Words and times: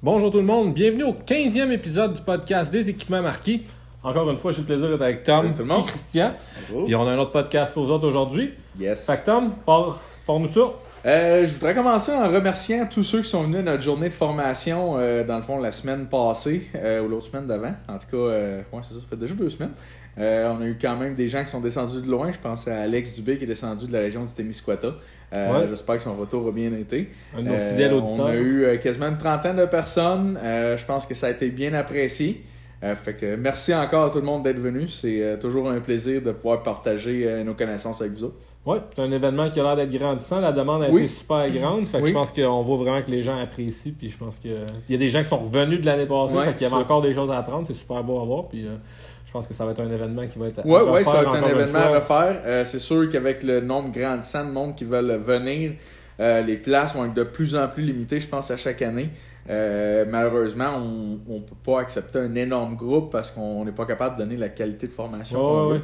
Bonjour 0.00 0.30
tout 0.30 0.38
le 0.38 0.44
monde, 0.44 0.74
bienvenue 0.74 1.02
au 1.02 1.12
15e 1.12 1.72
épisode 1.72 2.14
du 2.14 2.22
podcast 2.22 2.70
des 2.70 2.88
équipements 2.88 3.20
marqués. 3.20 3.62
Encore 4.04 4.30
une 4.30 4.36
fois, 4.36 4.52
j'ai 4.52 4.60
le 4.60 4.66
plaisir 4.66 4.88
d'être 4.90 5.02
avec 5.02 5.24
Tom 5.24 5.42
Salut 5.42 5.54
tout 5.54 5.62
le 5.62 5.64
monde. 5.64 5.84
et 5.86 5.88
Christian. 5.88 6.34
Bonjour. 6.68 6.84
Puis 6.86 6.94
on 6.94 7.04
a 7.08 7.10
un 7.10 7.18
autre 7.18 7.32
podcast 7.32 7.72
pour 7.74 7.84
vous 7.84 7.90
autres 7.90 8.06
aujourd'hui. 8.06 8.54
Yes. 8.78 9.06
Fait 9.06 9.20
que 9.20 9.26
Tom, 9.26 9.54
par, 9.66 9.98
nous 10.28 10.46
ça. 10.46 10.60
Euh, 11.04 11.44
je 11.44 11.52
voudrais 11.52 11.74
commencer 11.74 12.12
en 12.12 12.28
remerciant 12.28 12.86
tous 12.86 13.02
ceux 13.02 13.22
qui 13.22 13.28
sont 13.28 13.42
venus 13.42 13.58
à 13.58 13.62
notre 13.62 13.82
journée 13.82 14.08
de 14.08 14.14
formation, 14.14 14.98
euh, 14.98 15.24
dans 15.24 15.36
le 15.36 15.42
fond, 15.42 15.60
la 15.60 15.72
semaine 15.72 16.06
passée, 16.06 16.68
euh, 16.76 17.02
ou 17.02 17.08
l'autre 17.08 17.26
semaine 17.26 17.48
d'avant. 17.48 17.74
En 17.88 17.98
tout 17.98 18.06
cas, 18.12 18.16
ouais, 18.16 18.64
c'est 18.82 18.94
ça, 18.94 19.00
ça 19.00 19.06
fait 19.10 19.16
déjà 19.16 19.34
deux 19.34 19.50
semaines. 19.50 19.72
On 20.16 20.60
a 20.62 20.64
eu 20.64 20.78
quand 20.80 20.96
même 20.96 21.16
des 21.16 21.26
gens 21.26 21.42
qui 21.42 21.50
sont 21.50 21.60
descendus 21.60 22.02
de 22.02 22.08
loin. 22.08 22.30
Je 22.30 22.38
pense 22.38 22.68
à 22.68 22.82
Alex 22.82 23.14
Dubé 23.14 23.36
qui 23.36 23.44
est 23.44 23.48
descendu 23.48 23.88
de 23.88 23.92
la 23.92 24.00
région 24.00 24.24
du 24.24 24.32
Témiscouata. 24.32 24.94
Euh, 25.32 25.60
Ouais. 25.60 25.66
J'espère 25.68 25.96
que 25.96 26.02
son 26.02 26.16
retour 26.16 26.48
a 26.48 26.52
bien 26.52 26.72
été. 26.72 27.10
Un 27.36 27.42
de 27.42 27.48
nos 27.48 27.54
Euh, 27.54 28.00
on 28.00 28.24
a 28.24 28.34
eu 28.34 28.64
euh, 28.64 28.76
quasiment 28.78 29.08
une 29.08 29.18
trentaine 29.18 29.56
de 29.56 29.66
personnes. 29.66 30.38
Je 30.42 30.84
pense 30.84 31.06
que 31.06 31.14
ça 31.14 31.26
a 31.26 31.30
été 31.30 31.48
bien 31.48 31.74
apprécié. 31.74 32.42
Fait 32.94 33.14
que 33.14 33.34
merci 33.34 33.74
encore 33.74 34.04
à 34.04 34.10
tout 34.10 34.18
le 34.18 34.24
monde 34.24 34.44
d'être 34.44 34.60
venu. 34.60 34.86
C'est 34.86 35.38
toujours 35.40 35.68
un 35.68 35.80
plaisir 35.80 36.22
de 36.22 36.30
pouvoir 36.32 36.62
partager 36.62 37.42
nos 37.44 37.54
connaissances 37.54 38.00
avec 38.00 38.12
vous 38.14 38.24
autres. 38.24 38.36
Ouais, 38.64 38.78
c'est 38.94 39.02
un 39.02 39.10
événement 39.10 39.48
qui 39.50 39.58
a 39.60 39.62
l'air 39.62 39.76
d'être 39.76 39.90
grandissant. 39.90 40.40
La 40.40 40.52
demande 40.52 40.82
a 40.84 40.90
Oui. 40.90 41.02
été 41.04 41.12
super 41.12 41.48
grande. 41.50 41.86
Fait 41.86 41.98
que 41.98 42.02
Oui. 42.04 42.08
je 42.10 42.14
pense 42.14 42.30
qu'on 42.30 42.62
voit 42.62 42.76
vraiment 42.76 43.02
que 43.02 43.10
les 43.10 43.22
gens 43.22 43.36
apprécient. 43.38 43.92
Puis 43.98 44.08
je 44.08 44.16
pense 44.18 44.38
que 44.38 44.48
il 44.88 44.92
y 44.92 44.94
a 44.94 44.98
des 44.98 45.08
gens 45.08 45.22
qui 45.22 45.28
sont 45.28 45.38
revenus 45.38 45.80
de 45.80 45.86
l'année 45.86 46.06
passée. 46.06 46.34
Ouais, 46.34 46.44
fait 46.44 46.52
qu'il 46.52 46.62
y 46.62 46.66
avait 46.66 46.74
ça. 46.74 46.78
encore 46.80 47.02
des 47.02 47.12
choses 47.14 47.30
à 47.30 47.38
apprendre. 47.38 47.66
C'est 47.66 47.74
super 47.74 48.04
beau 48.04 48.20
à 48.20 48.24
voir. 48.24 48.48
Puis 48.48 48.64
euh, 48.66 48.76
je 49.28 49.32
pense 49.34 49.46
que 49.46 49.52
ça 49.52 49.66
va 49.66 49.72
être 49.72 49.80
un 49.82 49.90
événement 49.90 50.26
qui 50.26 50.38
va 50.38 50.46
être. 50.46 50.60
à 50.60 50.66
Ouais, 50.66 50.80
ouais, 50.80 51.04
ça 51.04 51.12
va 51.12 51.20
être 51.20 51.34
un 51.34 51.48
événement 51.48 51.80
à 51.80 51.88
refaire. 51.96 52.40
Euh, 52.46 52.64
c'est 52.64 52.78
sûr 52.78 53.10
qu'avec 53.10 53.42
le 53.42 53.60
nombre 53.60 53.92
grandissant 53.92 54.46
de 54.46 54.50
monde 54.50 54.74
qui 54.74 54.86
veulent 54.86 55.18
venir, 55.18 55.72
euh, 56.18 56.40
les 56.40 56.56
places 56.56 56.94
vont 56.94 57.04
être 57.04 57.12
de 57.12 57.24
plus 57.24 57.54
en 57.54 57.68
plus 57.68 57.82
limitées, 57.82 58.20
je 58.20 58.26
pense, 58.26 58.50
à 58.50 58.56
chaque 58.56 58.80
année. 58.80 59.10
Euh, 59.50 60.06
malheureusement, 60.08 60.76
on 60.76 61.34
ne 61.34 61.40
peut 61.40 61.54
pas 61.62 61.80
accepter 61.80 62.20
un 62.20 62.34
énorme 62.36 62.74
groupe 62.74 63.12
parce 63.12 63.30
qu'on 63.30 63.66
n'est 63.66 63.72
pas 63.72 63.84
capable 63.84 64.16
de 64.16 64.22
donner 64.22 64.38
la 64.38 64.48
qualité 64.48 64.86
de 64.86 64.92
formation 64.92 65.68
veut. 65.68 65.82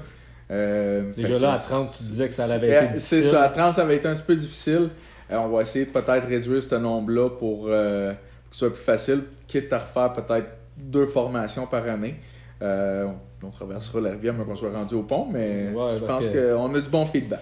Euh, 0.50 1.12
Déjà 1.14 1.38
là, 1.38 1.52
à 1.52 1.58
30, 1.58 1.94
tu 1.98 2.02
disais 2.04 2.28
que 2.28 2.34
ça 2.34 2.44
avait 2.44 2.66
été 2.66 2.98
C'est 2.98 3.16
difficile. 3.18 3.22
ça, 3.24 3.42
à 3.42 3.48
30, 3.50 3.74
ça 3.74 3.82
avait 3.82 3.96
été 3.96 4.08
un 4.08 4.14
petit 4.14 4.22
peu 4.22 4.36
difficile. 4.36 4.88
On 5.30 5.48
va 5.48 5.60
essayer 5.60 5.84
de 5.84 5.90
peut-être 5.90 6.26
réduire 6.26 6.62
ce 6.62 6.76
nombre-là 6.76 7.28
pour, 7.28 7.66
euh, 7.68 8.12
pour 8.12 8.50
que 8.50 8.56
ce 8.56 8.58
soit 8.60 8.72
plus 8.72 8.82
facile, 8.82 9.24
quitte 9.46 9.70
à 9.70 9.80
refaire 9.80 10.14
peut-être 10.14 10.48
deux 10.78 11.06
formations 11.06 11.66
par 11.66 11.86
année. 11.86 12.16
Euh, 12.62 13.08
on 13.46 13.50
traversera 13.50 14.00
la 14.00 14.10
rivière, 14.10 14.34
mais 14.34 14.44
qu'on 14.44 14.56
soit 14.56 14.70
rendu 14.72 14.94
au 14.94 15.02
pont, 15.02 15.26
mais 15.30 15.70
Ouais, 15.74 15.98
je 16.00 16.04
pense 16.04 16.28
que- 16.28 16.54
qu'on 16.56 16.74
a 16.74 16.80
du 16.80 16.88
bon 16.88 17.06
feedback. 17.06 17.40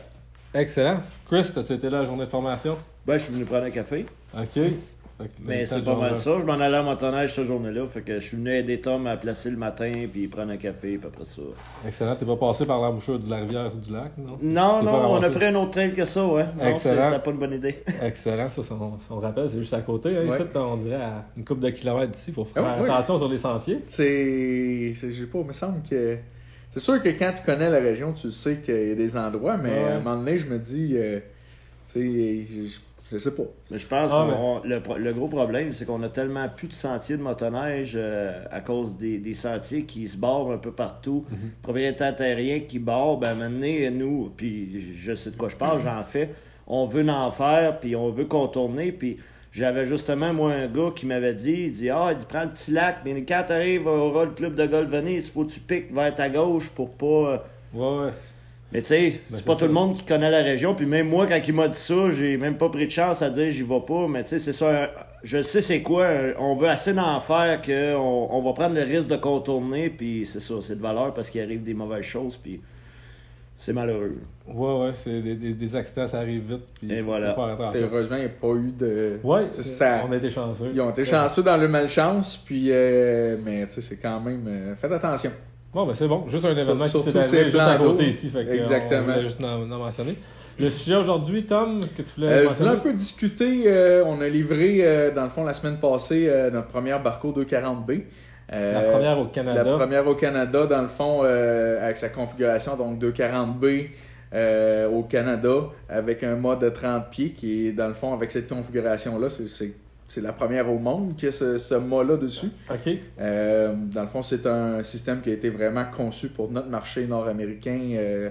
Excellent. 0.54 1.00
Chris, 1.26 1.50
as-tu 1.56 1.72
été 1.72 1.88
là 1.88 1.98
à 1.98 2.00
la 2.02 2.06
journée 2.06 2.24
de 2.26 2.30
formation? 2.30 2.76
Ben, 3.06 3.14
je 3.18 3.24
suis 3.24 3.32
venu 3.32 3.44
prendre 3.44 3.64
un 3.64 3.70
café. 3.70 4.06
OK. 4.36 4.62
Mais 5.44 5.66
c'est 5.66 5.84
pas 5.84 5.94
mal 5.96 6.16
ça. 6.16 6.36
Je 6.40 6.44
m'en 6.44 6.54
allais 6.54 6.76
à 6.76 6.82
motoneige 6.82 7.34
cette 7.34 7.46
journée-là. 7.46 7.86
Fait 7.86 8.00
que 8.02 8.14
je 8.18 8.24
suis 8.24 8.36
venu 8.36 8.50
aider 8.54 8.80
Tom 8.80 9.06
à 9.06 9.16
placer 9.16 9.50
le 9.50 9.56
matin, 9.56 9.92
puis 10.12 10.26
prendre 10.26 10.50
un 10.52 10.56
café, 10.56 10.98
puis 10.98 11.06
après 11.06 11.24
ça. 11.24 11.42
Excellent. 11.86 12.16
T'es 12.16 12.24
pas 12.24 12.36
passé 12.36 12.66
par 12.66 12.80
l'embouchure 12.80 13.18
de 13.20 13.30
la 13.30 13.36
rivière 13.36 13.70
ou 13.74 13.78
du 13.78 13.92
lac, 13.92 14.12
non? 14.18 14.38
Non, 14.42 14.82
non, 14.82 15.12
on 15.12 15.22
a 15.22 15.30
pris 15.30 15.44
un 15.44 15.54
autre 15.54 15.70
trail 15.72 15.92
que 15.92 16.04
ça, 16.04 16.26
ouais. 16.26 16.44
Non, 16.58 16.64
Excellent. 16.70 17.10
c'était 17.10 17.22
pas 17.22 17.30
une 17.30 17.38
bonne 17.38 17.52
idée. 17.52 17.82
Excellent. 18.02 18.48
Ça, 18.48 18.62
si 18.62 18.72
on, 18.72 18.98
si 18.98 19.06
on 19.10 19.18
rappelle, 19.20 19.48
c'est 19.48 19.58
juste 19.58 19.74
à 19.74 19.80
côté. 19.82 20.08
Hein, 20.10 20.22
Ouais. 20.28 20.36
ici, 20.36 20.42
on 20.54 20.76
dirait 20.76 20.96
à 21.02 21.24
une 21.36 21.44
couple 21.44 21.60
de 21.60 21.70
kilomètres 21.70 22.12
d'ici. 22.12 22.32
Faut 22.32 22.44
faire 22.44 22.64
Ah 22.66 22.76
oui. 22.80 22.84
attention 22.88 23.18
sur 23.18 23.28
les 23.28 23.38
sentiers. 23.38 23.78
C'est. 23.86 24.92
c'est- 24.96 25.10
Je 25.12 25.20
sais 25.20 25.26
pas, 25.26 25.38
il 25.38 25.46
me 25.46 25.52
semble 25.52 25.82
que. 25.88 26.16
C'est 26.70 26.80
sûr 26.80 27.00
que 27.02 27.10
quand 27.10 27.32
tu 27.36 27.42
connais 27.44 27.68
la 27.70 27.80
région, 27.80 28.12
tu 28.12 28.30
sais 28.30 28.56
qu'il 28.56 28.88
y 28.88 28.92
a 28.92 28.94
des 28.94 29.16
endroits, 29.16 29.56
mais 29.58 29.68
Ouais. 29.70 29.84
à 29.84 29.96
un 29.96 30.00
moment 30.00 30.16
donné, 30.16 30.38
je 30.38 30.46
me 30.48 30.58
dis. 30.58 30.94
euh, 30.96 31.20
tu 31.92 32.66
sais, 32.66 32.70
je, 33.12 33.18
sais 33.18 33.30
pas. 33.34 33.42
Mais 33.70 33.78
je 33.78 33.86
pense 33.86 34.10
Ah, 34.12 34.26
que 34.62 34.68
mais- 34.68 34.98
le, 34.98 35.12
gros 35.12 35.28
problème, 35.28 35.72
c'est 35.72 35.84
qu'on 35.84 36.02
a 36.02 36.08
tellement 36.08 36.48
plus 36.48 36.68
de 36.68 36.72
sentiers 36.72 37.16
de 37.16 37.22
motoneige 37.22 37.92
euh, 37.96 38.42
à 38.50 38.60
cause 38.60 38.96
des, 38.96 39.18
des 39.18 39.34
sentiers 39.34 39.84
qui 39.84 40.08
se 40.08 40.16
barrent 40.16 40.50
un 40.50 40.58
peu 40.58 40.72
partout. 40.72 41.24
Propriétaires 41.62 42.16
terriens 42.16 42.60
qui 42.60 42.78
barrent, 42.78 43.18
ben 43.18 43.34
maintenant, 43.34 43.90
nous, 43.92 44.32
puis 44.36 44.94
je 44.96 45.14
sais 45.14 45.30
de 45.30 45.36
quoi 45.36 45.48
je 45.48 45.56
parle, 45.56 45.80
j'en 45.84 46.02
fais, 46.02 46.30
on 46.66 46.86
veut 46.86 47.08
en 47.08 47.30
faire, 47.30 47.78
puis 47.78 47.94
on 47.94 48.10
veut 48.10 48.24
contourner, 48.24 48.92
puis 48.92 49.18
j'avais 49.52 49.84
justement, 49.84 50.32
moi, 50.32 50.52
un 50.54 50.66
gars 50.66 50.90
qui 50.96 51.04
m'avait 51.04 51.34
dit, 51.34 51.64
il 51.66 51.72
dit, 51.72 51.90
ah, 51.90 52.14
il 52.18 52.24
prend 52.26 52.44
le 52.44 52.50
petit 52.50 52.70
lac, 52.70 52.98
mais 53.04 53.22
quand 53.22 53.44
t'arrives 53.46 53.86
au 53.86 54.10
Roll 54.10 54.34
Club 54.34 54.54
de 54.54 54.64
Golf 54.66 54.88
Venise, 54.88 55.26
il 55.26 55.30
faut 55.30 55.44
que 55.44 55.50
tu 55.50 55.60
piques 55.60 55.92
vers 55.92 56.14
ta 56.14 56.30
gauche 56.30 56.70
pour 56.70 56.90
pas... 56.92 57.06
euh, 57.06 57.36
Ouais, 57.74 58.04
ouais. 58.06 58.12
Mais 58.72 58.80
tu 58.80 58.86
sais, 58.88 59.20
Ben, 59.30 59.36
c'est 59.36 59.44
pas 59.44 59.52
ça. 59.54 59.60
tout 59.60 59.66
le 59.66 59.72
monde 59.72 59.94
qui 59.96 60.04
connaît 60.04 60.30
la 60.30 60.42
région. 60.42 60.74
Puis 60.74 60.86
même 60.86 61.08
moi, 61.08 61.26
quand 61.26 61.40
il 61.46 61.54
m'a 61.54 61.68
dit 61.68 61.78
ça, 61.78 62.10
j'ai 62.10 62.36
même 62.36 62.56
pas 62.56 62.68
pris 62.68 62.86
de 62.86 62.90
chance 62.90 63.20
à 63.22 63.30
dire 63.30 63.50
j'y 63.50 63.62
vais 63.62 63.80
pas. 63.86 64.06
Mais 64.08 64.22
tu 64.22 64.30
sais, 64.30 64.38
c'est 64.38 64.52
ça. 64.52 64.84
un- 64.84 64.88
Je 65.24 65.40
sais 65.40 65.60
c'est 65.60 65.82
quoi. 65.82 66.06
un- 66.08 66.32
On 66.40 66.56
veut 66.56 66.68
assez 66.68 66.92
d'en 66.94 67.20
faire 67.20 67.62
qu'on 67.62 68.28
on 68.30 68.42
va 68.42 68.52
prendre 68.54 68.74
le 68.74 68.82
risque 68.82 69.08
de 69.08 69.16
contourner. 69.16 69.88
Puis 69.90 70.26
c'est 70.26 70.40
ça, 70.40 70.54
c'est 70.62 70.76
de 70.76 70.82
valeur 70.82 71.14
parce 71.14 71.30
qu'il 71.30 71.40
arrive 71.42 71.62
des 71.62 71.74
mauvaises 71.74 72.04
choses. 72.04 72.36
Puis 72.36 72.60
c'est 73.56 73.72
malheureux. 73.72 74.16
Ouais, 74.48 74.80
ouais. 74.86 74.90
C'est 74.94 75.20
des, 75.20 75.36
des, 75.36 75.52
des 75.52 75.76
accidents, 75.76 76.08
ça 76.08 76.18
arrive 76.18 76.42
vite. 76.54 76.62
Puis 76.80 76.92
Et 76.92 76.98
faut- 76.98 77.04
voilà. 77.04 77.34
faut 77.34 77.42
faire 77.46 77.54
attention. 77.54 77.88
Heureusement, 77.92 78.16
il 78.16 78.20
n'y 78.20 78.26
a 78.26 78.28
pas 78.30 78.54
eu 78.54 78.72
de. 78.76 79.20
Ouais, 79.22 79.42
ça- 79.52 80.02
on 80.08 80.10
a 80.12 80.16
été 80.16 80.30
chanceux. 80.30 80.70
Ils 80.74 80.80
ont 80.80 80.90
été 80.90 81.04
chanceux 81.04 81.42
dans 81.44 81.56
le 81.56 81.68
malchance, 81.68 82.36
puis. 82.44 82.68
euh, 82.70 83.36
mais 83.44 83.64
tu 83.66 83.74
sais, 83.74 83.80
c'est 83.82 83.98
quand 83.98 84.18
même. 84.18 84.42
euh, 84.48 84.74
faites 84.74 84.90
attention. 84.92 85.30
Bon, 85.74 85.86
ben 85.86 85.94
c'est 85.94 86.06
bon. 86.08 86.24
Juste 86.28 86.44
un 86.44 86.52
Sur- 86.54 86.62
événement 86.62 86.84
qui 86.84 86.90
surtout 86.90 87.10
s'est 87.10 87.18
arrivé 87.18 87.44
juste 87.44 87.56
à 87.56 87.78
côté 87.78 88.06
ici. 88.06 88.28
Fait 88.28 88.46
Exactement. 88.56 89.14
On 89.16 89.22
juste 89.22 89.42
en, 89.42 89.62
en 89.70 89.78
mentionner. 89.78 90.16
Le 90.58 90.68
sujet 90.68 90.96
aujourd'hui, 90.96 91.44
Tom, 91.46 91.80
que 91.96 92.02
tu 92.02 92.10
voulais 92.16 92.28
Euh, 92.28 92.42
je 92.48 92.54
voulais 92.54 92.70
un 92.70 92.76
peu 92.76 92.92
discuter. 92.92 93.62
euh, 93.66 94.04
on 94.06 94.20
a 94.20 94.28
livré, 94.28 94.80
euh, 94.82 95.10
dans 95.10 95.24
le 95.24 95.30
fond, 95.30 95.44
la 95.44 95.54
semaine 95.54 95.78
passée, 95.78 96.30
notre 96.52 96.68
première 96.68 97.02
Barco 97.02 97.32
240B. 97.32 98.02
Euh, 98.52 98.72
La 98.84 98.92
première 98.92 99.18
au 99.18 99.24
Canada. 99.26 99.64
La 99.64 99.76
première 99.78 100.06
au 100.06 100.14
Canada, 100.14 100.66
dans 100.66 100.82
le 100.82 100.88
fond, 100.88 101.22
avec 101.22 101.96
sa 101.96 102.10
configuration, 102.10 102.76
donc 102.76 102.98
240B 103.02 103.88
euh, 104.34 104.88
au 104.90 105.02
Canada, 105.04 105.50
avec 105.88 106.22
un 106.22 106.36
mode 106.36 106.60
de 106.60 106.68
30 106.68 107.08
pieds, 107.10 107.30
qui 107.30 107.68
est, 107.68 107.72
dans 107.72 107.88
le 107.88 107.94
fond, 107.94 108.12
avec 108.12 108.30
cette 108.30 108.48
configuration-là, 108.48 109.28
c'est- 109.30 109.48
c'est 109.48 109.72
c'est 110.12 110.20
la 110.20 110.34
première 110.34 110.70
au 110.70 110.78
monde 110.78 111.16
qui 111.16 111.26
a 111.26 111.32
ce, 111.32 111.56
ce 111.56 111.74
mât-là 111.74 112.18
dessus. 112.18 112.50
OK. 112.70 112.98
Euh, 113.18 113.74
dans 113.94 114.02
le 114.02 114.08
fond, 114.08 114.22
c'est 114.22 114.46
un 114.46 114.82
système 114.82 115.22
qui 115.22 115.30
a 115.30 115.32
été 115.32 115.48
vraiment 115.48 115.86
conçu 115.86 116.28
pour 116.28 116.50
notre 116.50 116.68
marché 116.68 117.06
nord-américain, 117.06 117.80
euh, 117.94 118.28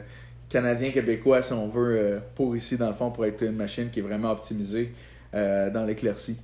canadien, 0.47 0.91
québécois, 0.91 1.41
si 1.41 1.53
on 1.53 1.67
veut, 1.67 1.97
euh, 1.97 2.19
pour 2.35 2.55
ici, 2.55 2.77
dans 2.77 2.85
le 2.87 2.93
fond, 2.93 3.09
pour 3.09 3.25
être 3.25 3.41
une 3.41 3.55
machine 3.55 3.89
qui 3.89 3.97
est 3.97 4.03
vraiment 4.03 4.31
optimisée 4.31 4.91
dans 5.33 5.85
l'éclaircie. 5.87 6.35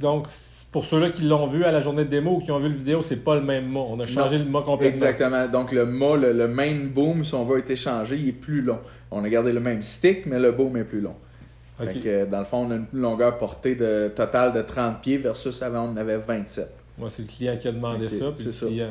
Donc, 0.00 0.26
pour 0.72 0.84
ceux-là 0.84 1.10
qui 1.10 1.22
l'ont 1.22 1.46
vu 1.46 1.62
à 1.64 1.70
la 1.70 1.80
journée 1.80 2.04
de 2.04 2.10
démo 2.10 2.36
ou 2.36 2.40
qui 2.40 2.50
ont 2.50 2.58
vu 2.58 2.70
le 2.70 2.74
vidéo, 2.74 3.00
c'est 3.02 3.22
pas 3.22 3.36
le 3.36 3.42
même 3.42 3.66
mot. 3.66 3.86
On 3.90 4.00
a 4.00 4.06
changé 4.06 4.38
le 4.38 4.44
mot 4.46 4.62
complètement. 4.62 4.88
Exactement. 4.88 5.46
Donc, 5.46 5.70
le 5.70 5.86
mât, 5.86 6.16
le, 6.16 6.32
le 6.32 6.48
main 6.48 6.74
boom, 6.86 7.24
si 7.24 7.34
on 7.34 7.44
veut, 7.44 7.56
a 7.56 7.58
été 7.58 7.76
changé, 7.76 8.16
il 8.16 8.28
est 8.30 8.32
plus 8.32 8.62
long. 8.62 8.80
On 9.12 9.22
a 9.22 9.28
gardé 9.28 9.52
le 9.52 9.60
même 9.60 9.82
stick, 9.82 10.26
mais 10.26 10.40
le 10.40 10.50
boom 10.50 10.76
est 10.78 10.84
plus 10.84 11.00
long. 11.00 11.14
OK. 11.80 11.88
Fait 11.88 11.98
que, 12.00 12.24
dans 12.26 12.38
le 12.38 12.44
fond, 12.44 12.66
on 12.68 12.70
a 12.70 12.76
une 12.76 12.86
longueur 12.92 13.36
portée 13.36 13.74
de, 13.74 14.08
totale 14.14 14.52
de 14.52 14.62
30 14.62 15.00
pieds 15.00 15.16
versus 15.18 15.60
avant, 15.62 15.84
on 15.84 15.90
en 15.90 15.96
avait 15.96 16.18
27. 16.18 16.68
Moi, 16.96 17.10
c'est 17.10 17.22
le 17.22 17.28
client 17.28 17.56
qui 17.56 17.66
a 17.66 17.72
demandé 17.72 18.08
ça, 18.08 18.26
puis 18.26 18.36
c'est 18.36 18.44
le 18.46 18.52
ça. 18.52 18.66
client 18.66 18.90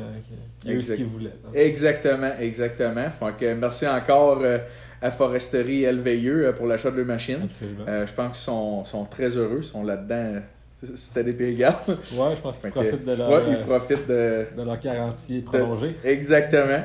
qui 0.60 0.68
a 0.68 0.72
eu 0.72 0.82
ce 0.82 0.92
qu'il 0.92 1.06
voulait. 1.06 1.32
donc. 1.42 1.54
Exactement, 1.56 2.32
exactement. 2.38 3.10
Fait 3.10 3.36
que 3.38 3.54
merci 3.54 3.88
encore 3.88 4.40
euh, 4.42 4.58
à 5.00 5.10
Foresterie 5.10 5.90
LVIE 5.90 6.28
euh, 6.28 6.52
pour 6.52 6.66
l'achat 6.66 6.90
de 6.90 6.96
leur 6.98 7.06
machine. 7.06 7.48
Euh, 7.88 8.06
je 8.06 8.12
pense 8.12 8.36
qu'ils 8.36 8.44
sont, 8.44 8.84
sont 8.84 9.04
très 9.04 9.30
heureux, 9.38 9.60
ils 9.62 9.64
sont 9.64 9.84
là-dedans. 9.84 10.42
C'était 10.82 11.24
des 11.24 11.32
pays 11.32 11.56
gars. 11.56 11.80
ouais, 11.88 12.36
je 12.36 12.40
pense 12.42 12.58
qu'ils 12.58 12.70
profitent 12.70 13.06
de 13.06 13.12
leur, 13.12 13.30
ouais, 13.30 13.42
ils 13.52 13.66
profitent 13.66 14.06
de. 14.06 14.46
de 14.54 14.62
leur 14.62 14.78
garantie 14.78 15.40
prolongée. 15.40 15.96
Exactement. 16.04 16.82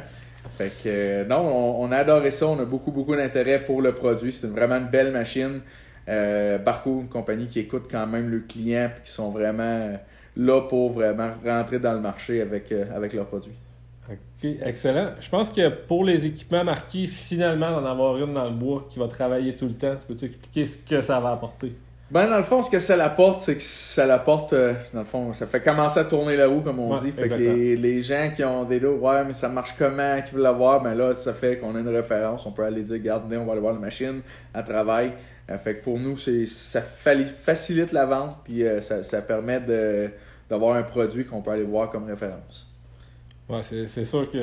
Fait 0.57 0.69
que 0.69 0.87
euh, 0.87 1.25
non, 1.25 1.39
on, 1.39 1.83
on 1.83 1.91
a 1.91 1.97
adoré 1.97 2.31
ça, 2.31 2.47
on 2.47 2.59
a 2.59 2.65
beaucoup, 2.65 2.91
beaucoup 2.91 3.15
d'intérêt 3.15 3.63
pour 3.63 3.81
le 3.81 3.93
produit. 3.93 4.31
C'est 4.31 4.47
vraiment 4.47 4.75
une 4.77 4.87
belle 4.87 5.11
machine. 5.11 5.59
Euh, 6.09 6.57
Barco, 6.57 7.01
une 7.01 7.07
compagnie 7.07 7.47
qui 7.47 7.59
écoute 7.59 7.85
quand 7.89 8.07
même 8.07 8.29
le 8.29 8.39
client 8.39 8.89
et 8.97 9.01
qui 9.03 9.11
sont 9.11 9.29
vraiment 9.29 9.63
euh, 9.63 9.95
là 10.35 10.61
pour 10.61 10.91
vraiment 10.91 11.29
rentrer 11.45 11.79
dans 11.79 11.93
le 11.93 11.99
marché 12.01 12.41
avec, 12.41 12.71
euh, 12.71 12.85
avec 12.95 13.13
leurs 13.13 13.27
produits. 13.27 13.53
OK, 14.09 14.49
excellent. 14.65 15.11
Je 15.19 15.29
pense 15.29 15.49
que 15.51 15.69
pour 15.69 16.03
les 16.03 16.25
équipements 16.25 16.63
marqués, 16.63 17.05
finalement, 17.05 17.69
d'en 17.71 17.85
avoir 17.85 18.17
une 18.17 18.33
dans 18.33 18.45
le 18.45 18.55
bois 18.55 18.87
qui 18.89 18.97
va 18.97 19.07
travailler 19.07 19.55
tout 19.55 19.67
le 19.67 19.75
temps, 19.75 19.95
tu 19.95 20.13
peux 20.13 20.25
expliquer 20.25 20.65
ce 20.65 20.77
que 20.79 21.01
ça 21.01 21.19
va 21.19 21.33
apporter? 21.33 21.75
Ben, 22.09 22.27
dans 22.27 22.37
le 22.37 22.43
fond, 22.43 22.63
ce 22.63 22.71
que 22.71 22.79
ça 22.79 22.95
l'apporte, 22.95 23.39
c'est 23.39 23.55
que 23.55 23.61
ça 23.61 24.07
l'apporte, 24.07 24.53
euh, 24.53 24.73
dans 24.93 25.01
le 25.01 25.05
fond, 25.05 25.31
ça 25.31 25.45
fait 25.45 25.61
commencer 25.61 25.99
à 25.99 26.05
tourner 26.05 26.35
la 26.35 26.47
roue, 26.47 26.61
comme 26.61 26.79
on 26.79 26.95
Ouais, 26.95 26.99
dit. 27.01 27.11
Fait 27.11 27.29
que 27.29 27.35
les, 27.35 27.75
les 27.75 28.01
gens 28.01 28.31
qui 28.35 28.43
ont 28.43 28.63
des 28.63 28.79
dos, 28.79 28.95
ouais, 28.95 29.23
mais 29.25 29.33
ça 29.33 29.47
marche 29.47 29.75
comment, 29.77 30.19
qui 30.25 30.33
veulent 30.33 30.41
l'avoir, 30.41 30.81
ben 30.81 30.95
là, 30.95 31.13
ça 31.13 31.35
fait 31.35 31.59
qu'on 31.59 31.75
a 31.75 31.79
une 31.79 31.87
référence. 31.89 32.47
On 32.47 32.51
peut 32.51 32.63
aller 32.63 32.81
dire, 32.81 32.95
regardez, 32.95 33.37
on 33.37 33.45
va 33.45 33.51
aller 33.51 33.61
voir 33.61 33.73
la 33.73 33.79
machine, 33.79 34.21
elle 34.55 34.63
travaille. 34.63 35.11
Euh, 35.49 35.57
fait 35.57 35.75
que 35.77 35.83
pour 35.83 35.97
nous, 35.99 36.15
c'est 36.15 36.45
ça 36.45 36.81
facilite 36.81 37.91
la 37.91 38.05
vente, 38.05 38.37
puis 38.43 38.63
euh, 38.63 38.81
ça, 38.81 39.03
ça 39.03 39.21
permet 39.21 39.59
de 39.59 40.09
d'avoir 40.49 40.75
un 40.75 40.83
produit 40.83 41.25
qu'on 41.25 41.41
peut 41.41 41.51
aller 41.51 41.63
voir 41.63 41.89
comme 41.91 42.05
référence. 42.07 42.65
Ouais, 43.47 43.61
c'est 43.63 43.87
c'est 43.87 44.05
sûr 44.05 44.29
que 44.29 44.37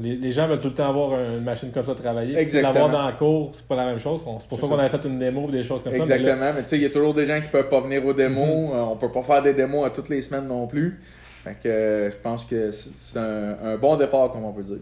les, 0.00 0.16
les 0.16 0.30
gens 0.32 0.46
veulent 0.46 0.60
tout 0.60 0.68
le 0.68 0.74
temps 0.74 0.88
avoir 0.88 1.18
une 1.20 1.42
machine 1.42 1.72
comme 1.72 1.84
ça 1.84 1.94
travailler. 1.96 2.36
Exactement. 2.36 2.72
L'avoir 2.74 2.90
dans 2.92 3.06
la 3.06 3.12
cour, 3.14 3.50
c'est 3.54 3.66
pas 3.66 3.74
la 3.74 3.86
même 3.86 3.98
chose. 3.98 4.20
C'est 4.40 4.48
pour 4.48 4.60
ça 4.60 4.66
qu'on 4.68 4.78
avait 4.78 4.88
fait 4.88 5.04
une 5.04 5.18
démo 5.18 5.46
ou 5.48 5.50
des 5.50 5.64
choses 5.64 5.82
comme 5.82 5.92
ça. 5.92 5.98
mais 5.98 6.04
là- 6.08 6.14
Exactement, 6.16 6.52
mais 6.54 6.62
tu 6.62 6.68
sais, 6.68 6.76
il 6.76 6.82
y 6.82 6.86
a 6.86 6.90
toujours 6.90 7.12
des 7.14 7.24
gens 7.26 7.40
qui 7.40 7.48
peuvent 7.48 7.68
pas 7.68 7.80
venir 7.80 8.04
aux 8.06 8.12
démos. 8.12 8.70
Mhm. 8.70 8.76
Euh, 8.76 8.82
on 8.84 8.96
peut 8.96 9.10
pas 9.10 9.22
faire 9.22 9.42
des 9.42 9.54
démos 9.54 9.84
à 9.84 9.90
toutes 9.90 10.08
les 10.10 10.22
semaines 10.22 10.46
non 10.46 10.68
plus. 10.68 11.00
Fait 11.42 11.56
que 11.60 11.68
euh, 11.68 12.10
je 12.12 12.16
pense 12.18 12.44
que 12.44 12.70
c'est 12.70 12.92
c'est 12.96 13.18
un, 13.18 13.56
un 13.64 13.76
bon 13.76 13.96
départ, 13.96 14.30
comme 14.30 14.44
on 14.44 14.52
peut 14.52 14.62
dire. 14.62 14.78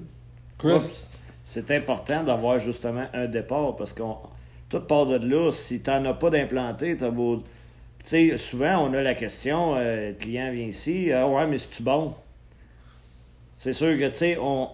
Chris, 0.58 1.06
C'est 1.42 1.70
important 1.70 2.22
d'avoir 2.22 2.58
justement 2.58 3.06
un 3.14 3.26
départ 3.26 3.76
parce 3.76 3.94
qu'on 3.94 4.16
tout 4.70 4.80
part 4.80 5.06
de 5.06 5.16
là. 5.26 5.50
Si 5.52 5.80
tu 5.82 5.90
n'en 5.90 6.04
as 6.06 6.14
pas 6.14 6.30
d'implanté, 6.30 6.96
t'as 6.96 7.10
beau. 7.10 7.36
Tu 8.02 8.30
sais, 8.30 8.38
souvent, 8.38 8.88
on 8.88 8.94
a 8.94 9.02
la 9.02 9.14
question 9.14 9.74
euh, 9.76 10.08
le 10.10 10.14
client 10.14 10.50
vient 10.52 10.66
ici, 10.66 11.12
ah 11.12 11.28
ouais, 11.28 11.46
mais 11.46 11.58
c'est-tu 11.58 11.82
bon 11.82 12.14
C'est 13.56 13.72
sûr 13.74 13.98
que, 13.98 14.08
tu 14.08 14.14
sais, 14.14 14.38
on. 14.40 14.68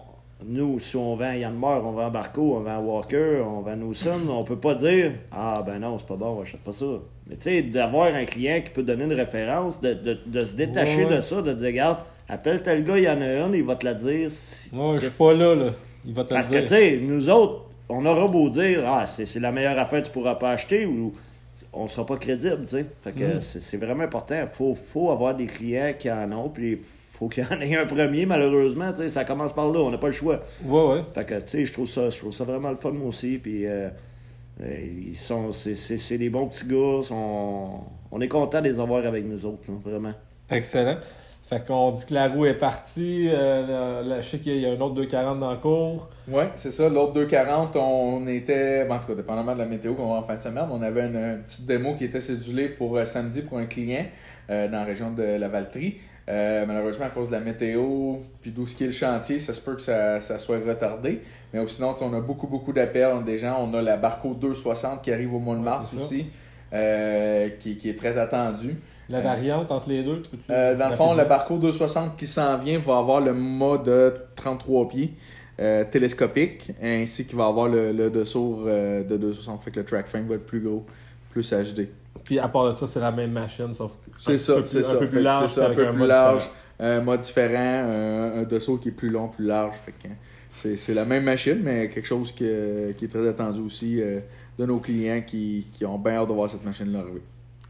Nous, 0.45 0.77
si 0.77 0.95
on 0.95 1.15
vend 1.15 1.31
Yanmar, 1.33 1.83
on 1.83 1.93
vend 1.93 2.11
Barco, 2.11 2.57
on 2.57 2.59
vend 2.59 2.77
Walker, 2.77 3.41
on 3.43 3.61
vend 3.61 3.75
Newson, 3.75 4.19
on 4.29 4.43
peut 4.43 4.55
pas 4.59 4.75
dire 4.75 5.13
Ah 5.31 5.63
ben 5.65 5.79
non, 5.79 5.97
c'est 5.97 6.05
pas 6.05 6.15
bon, 6.15 6.37
on 6.37 6.41
achète 6.43 6.59
pas 6.63 6.73
ça. 6.73 6.85
Mais 7.27 7.37
tu 7.37 7.41
sais, 7.41 7.61
d'avoir 7.63 8.13
un 8.13 8.23
client 8.25 8.61
qui 8.63 8.69
peut 8.69 8.83
donner 8.83 9.05
une 9.05 9.13
référence, 9.13 9.81
de, 9.81 9.95
de- 9.95 10.19
de 10.27 10.43
se 10.43 10.53
détacher 10.55 11.05
Ouais. 11.05 11.15
de 11.15 11.21
ça, 11.21 11.41
de 11.41 11.53
dire 11.53 11.65
Regarde, 11.65 11.97
appelle 12.29 12.61
tel 12.61 12.83
gars, 12.83 12.99
il 12.99 13.05
y 13.05 13.09
en 13.09 13.19
a 13.19 13.25
une, 13.47 13.55
il 13.55 13.63
va 13.63 13.75
te 13.77 13.83
la 13.85 13.95
dire. 13.95 14.29
si- 14.29 14.69
moi, 14.75 14.99
je 14.99 15.07
suis 15.07 15.17
pas 15.17 15.33
là, 15.33 15.55
là. 15.55 15.71
Il 16.05 16.13
va 16.13 16.23
te 16.23 16.35
parce 16.35 16.49
le 16.49 16.53
que, 16.53 16.59
dire. 16.59 16.67
tu 16.67 16.75
sais, 16.75 16.99
nous 17.01 17.29
autres, 17.31 17.66
on 17.89 18.05
aura 18.05 18.27
beau 18.27 18.49
dire, 18.49 18.83
ah, 18.85 19.05
c'est 19.05 19.25
c'est 19.25 19.39
la 19.39 19.51
meilleure 19.51 19.77
affaire 19.79 20.03
tu 20.03 20.11
pourras 20.11 20.35
pas 20.35 20.51
acheter, 20.51 20.85
ou 20.85 21.13
on 21.73 21.87
sera 21.87 22.05
pas 22.05 22.17
crédible, 22.17 22.61
tu 22.61 22.67
sais. 22.67 22.85
Fait 23.03 23.11
que 23.11 23.37
Mm. 23.37 23.41
c'est 23.41 23.61
c'est 23.61 23.77
vraiment 23.77 24.03
important. 24.03 24.45
Faut, 24.51 24.75
faut 24.75 25.11
avoir 25.11 25.35
des 25.35 25.45
clients 25.45 25.93
qui 25.97 26.09
en 26.11 26.31
ont, 26.31 26.49
puis 26.49 26.77
faut 26.77 27.27
qu'il 27.27 27.43
y 27.43 27.47
en 27.53 27.59
ait 27.61 27.75
un 27.75 27.85
premier, 27.85 28.25
malheureusement, 28.25 28.91
tu 28.91 28.99
sais. 29.03 29.09
Ça 29.09 29.23
commence 29.25 29.53
par 29.53 29.69
là, 29.71 29.79
on 29.79 29.89
n'a 29.91 29.97
pas 29.97 30.07
le 30.07 30.13
choix. 30.13 30.41
Ouais, 30.65 30.85
ouais. 30.87 31.01
Fait 31.13 31.25
que, 31.25 31.39
tu 31.39 31.47
sais, 31.47 31.65
je 31.65 31.73
trouve 31.73 31.87
ça, 31.87 32.09
je 32.09 32.17
trouve 32.19 32.33
ça 32.33 32.43
vraiment 32.43 32.69
le 32.69 32.75
fun, 32.77 32.91
moi 32.91 33.07
aussi, 33.07 33.37
puis 33.37 33.65
euh, 33.65 33.89
euh, 34.61 34.77
ils 35.07 35.15
sont, 35.17 35.51
c'est- 35.51 35.75
c'est 35.75 35.97
c'est 35.97 36.17
des 36.17 36.29
bons 36.29 36.47
petits 36.47 36.65
gars, 36.67 37.01
sont- 37.03 37.81
on 38.11 38.21
est 38.21 38.27
content 38.27 38.61
de 38.61 38.67
les 38.69 38.79
avoir 38.79 39.05
avec 39.05 39.25
nous 39.25 39.45
autres, 39.45 39.71
vraiment. 39.83 40.13
Excellent. 40.49 40.97
Fait 41.47 41.65
qu'on 41.65 41.91
dit 41.91 42.05
que 42.05 42.13
la 42.13 42.27
roue 42.27 42.45
est 42.45 42.55
partie. 42.57 43.29
euh, 43.31 44.03
là, 44.03 44.19
je 44.19 44.29
sais 44.29 44.39
qu'il 44.39 44.57
y 44.59 44.65
a 44.65 44.69
un 44.71 44.81
autre 44.81 44.95
240 44.95 45.39
dans 45.39 45.51
le 45.51 45.57
cours. 45.57 46.09
Ouais, 46.27 46.49
c'est 46.57 46.71
ça. 46.71 46.89
L'autre 46.89 47.13
240, 47.13 47.77
on 47.77 48.27
était, 48.27 48.83
ben, 48.83 48.95
en 48.95 48.99
tout 48.99 49.07
cas, 49.07 49.15
dépendamment 49.15 49.53
de 49.53 49.59
la 49.59 49.65
météo 49.65 49.93
qu'on 49.93 50.11
va 50.11 50.19
en 50.19 50.23
fin 50.23 50.35
de 50.35 50.41
semaine, 50.41 50.65
on 50.69 50.81
avait 50.81 51.07
une, 51.07 51.15
une 51.15 51.43
petite 51.43 51.65
démo 51.65 51.95
qui 51.95 52.03
était 52.03 52.19
cédulée 52.19 52.67
pour 52.67 52.97
euh, 52.97 53.05
samedi 53.05 53.43
pour 53.43 53.59
un 53.59 53.65
client 53.65 54.05
euh, 54.49 54.67
dans 54.67 54.79
la 54.79 54.83
région 54.83 55.11
de 55.11 55.23
la 55.23 55.47
Valtrie. 55.47 55.99
Malheureusement, 56.27 57.05
à 57.05 57.09
cause 57.09 57.29
de 57.29 57.35
la 57.35 57.39
météo, 57.39 58.15
puis 58.41 58.51
d'où 58.51 58.65
ce 58.65 58.75
qui 58.75 58.83
est 58.83 58.87
le 58.87 58.91
chantier, 58.91 59.39
ça 59.39 59.53
se 59.53 59.61
peut 59.61 59.75
que 59.77 59.81
ça, 59.81 60.19
ça 60.19 60.39
soit 60.39 60.59
retardé. 60.59 61.21
Mais 61.53 61.65
sinon, 61.67 61.93
on 62.01 62.13
a 62.13 62.19
beaucoup, 62.19 62.47
beaucoup 62.47 62.73
d'appels 62.73 63.07
on 63.13 63.19
a 63.19 63.23
des 63.23 63.37
gens. 63.37 63.57
On 63.61 63.73
a 63.73 63.81
la 63.81 63.95
Barco 63.95 64.33
260 64.33 65.01
qui 65.01 65.13
arrive 65.13 65.33
au 65.33 65.39
mois 65.39 65.55
de 65.55 65.61
mars 65.61 65.93
aussi, 65.93 66.25
qui, 67.59 67.77
qui 67.77 67.89
est 67.89 67.97
très 67.97 68.17
attendue. 68.17 68.75
La 69.09 69.19
Euh, 69.19 69.21
variante 69.21 69.71
entre 69.71 69.89
les 69.89 70.03
deux. 70.03 70.21
Euh, 70.49 70.75
dans 70.75 70.89
le 70.89 70.95
fond, 70.95 71.13
le 71.15 71.23
Barco 71.25 71.57
260 71.57 72.17
qui 72.17 72.27
s'en 72.27 72.57
vient 72.57 72.77
va 72.79 72.97
avoir 72.97 73.21
le 73.21 73.33
mât 73.33 73.77
de 73.77 74.13
33 74.35 74.87
pieds 74.89 75.13
euh, 75.59 75.83
télescopique, 75.89 76.71
ainsi 76.81 77.25
qu'il 77.25 77.37
va 77.37 77.45
avoir 77.47 77.67
le, 77.69 77.91
le 77.91 78.09
dessous 78.09 78.63
euh, 78.67 79.03
de 79.03 79.17
260, 79.17 79.61
fait 79.63 79.71
que 79.71 79.79
le 79.79 79.85
track 79.85 80.07
frame 80.07 80.27
va 80.27 80.35
être 80.35 80.45
plus 80.45 80.59
gros, 80.61 80.85
plus 81.31 81.51
HD. 81.53 81.87
Puis 82.23 82.37
à 82.39 82.47
part 82.49 82.69
de 82.71 82.75
ça, 82.77 82.85
c'est 82.85 82.99
la 82.99 83.11
même 83.11 83.31
machine, 83.31 83.73
sauf 83.73 83.93
que. 83.93 84.11
C'est 84.19 84.33
un 84.33 84.37
ça, 84.37 84.53
peu 84.55 84.61
plus- 84.61 84.69
c'est 84.69 84.83
ça. 84.83 84.95
Un 84.95 84.99
peu 84.99 85.07
plus 85.07 85.21
large, 85.21 85.49
ça, 85.51 85.65
un 85.67 85.73
peu 85.73 85.85
plus 85.87 85.97
mode 85.97 86.07
large, 86.09 86.49
un 86.79 87.01
mât 87.01 87.17
différent, 87.17 87.57
un, 87.85 88.39
un 88.41 88.43
dessous 88.43 88.77
qui 88.77 88.89
est 88.89 88.91
plus 88.91 89.09
long, 89.09 89.29
plus 89.29 89.45
large. 89.45 89.75
Fait 89.77 89.93
que 89.93 90.09
c'est 90.53 90.75
c'est 90.75 90.93
la 90.93 91.05
même 91.05 91.23
machine, 91.23 91.59
mais 91.63 91.87
quelque 91.89 92.05
chose 92.05 92.33
que- 92.33 92.91
qui 92.91 93.05
est 93.05 93.07
très 93.07 93.27
attendu 93.27 93.61
aussi 93.61 94.01
euh, 94.01 94.19
de 94.59 94.65
nos 94.65 94.79
clients 94.79 95.21
qui, 95.25 95.67
qui 95.73 95.85
ont 95.85 95.97
bien 95.97 96.15
hâte 96.17 96.27
de 96.27 96.33
voir 96.33 96.49
cette 96.49 96.65
machine-là 96.65 96.99
arriver. 96.99 97.21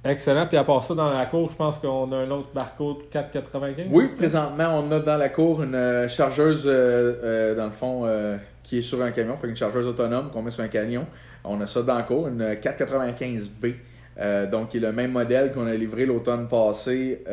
Excellent. 0.05 0.47
Puis 0.47 0.57
à 0.57 0.63
part 0.63 0.83
ça, 0.83 0.93
dans 0.93 1.09
la 1.09 1.25
cour, 1.25 1.49
je 1.51 1.55
pense 1.57 1.77
qu'on 1.79 2.11
a 2.13 2.17
un 2.17 2.31
autre 2.31 2.49
barcode 2.53 3.09
495. 3.09 3.87
Oui, 3.91 4.07
présentement, 4.17 4.81
on 4.81 4.91
a 4.91 4.99
dans 4.99 5.17
la 5.17 5.29
cour 5.29 5.63
une 5.63 5.75
euh, 5.75 6.07
chargeuse, 6.07 6.63
euh, 6.67 7.13
euh, 7.23 7.55
dans 7.55 7.65
le 7.65 7.71
fond, 7.71 8.03
euh, 8.05 8.37
qui 8.63 8.77
est 8.77 8.81
sur 8.81 9.01
un 9.01 9.11
camion, 9.11 9.35
fait 9.37 9.49
une 9.49 9.55
chargeuse 9.55 9.85
autonome 9.87 10.29
qu'on 10.31 10.41
met 10.41 10.51
sur 10.51 10.63
un 10.63 10.67
camion. 10.69 11.05
On 11.43 11.59
a 11.61 11.65
ça 11.65 11.81
dans 11.81 11.95
la 11.95 12.03
cour, 12.03 12.27
une 12.27 12.41
495B, 12.55 13.73
euh, 14.19 14.45
donc 14.49 14.69
qui 14.69 14.77
est 14.77 14.81
le 14.81 14.91
même 14.91 15.11
modèle 15.11 15.51
qu'on 15.51 15.65
a 15.67 15.73
livré 15.73 16.05
l'automne 16.05 16.47
passé 16.47 17.23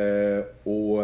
au, 0.66 1.00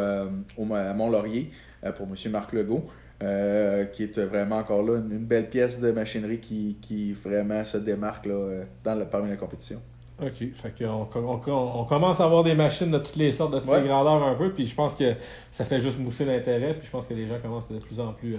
au- 0.58 0.74
à 0.74 0.92
Mont-Laurier 0.94 1.50
pour 1.96 2.06
M. 2.06 2.32
Marc 2.32 2.52
Legault. 2.52 2.84
euh, 3.22 3.84
qui 3.84 4.04
est 4.04 4.18
vraiment 4.18 4.56
encore 4.56 4.82
là 4.82 4.96
une, 4.96 5.12
une 5.12 5.24
belle 5.26 5.50
pièce 5.50 5.78
de 5.78 5.90
machinerie 5.92 6.38
qui, 6.38 6.78
qui 6.80 7.12
vraiment 7.12 7.62
se 7.64 7.76
démarque 7.76 8.24
là, 8.24 8.62
dans 8.82 8.94
le, 8.94 9.04
parmi 9.04 9.28
la 9.28 9.36
compétition. 9.36 9.78
OK. 10.22 10.54
Fait 10.54 10.84
qu'on 10.84 11.06
on, 11.52 11.84
commence 11.84 12.20
à 12.20 12.24
avoir 12.24 12.44
des 12.44 12.54
machines 12.54 12.90
de 12.90 12.98
toutes 12.98 13.16
les 13.16 13.32
sortes, 13.32 13.52
de 13.54 13.58
toutes 13.60 13.68
Ouais. 13.68 13.80
les 13.82 13.88
grandeurs 13.88 14.22
un 14.22 14.34
peu. 14.34 14.50
Puis 14.52 14.66
je 14.66 14.74
pense 14.74 14.94
que 14.94 15.14
ça 15.52 15.64
fait 15.64 15.80
juste 15.80 15.98
mousser 15.98 16.24
l'intérêt. 16.24 16.74
Puis 16.74 16.86
je 16.86 16.90
pense 16.90 17.06
que 17.06 17.14
les 17.14 17.26
gens 17.26 17.38
commencent 17.42 17.68
de 17.70 17.78
plus 17.78 17.98
en 18.00 18.12
plus 18.12 18.34
euh, 18.34 18.38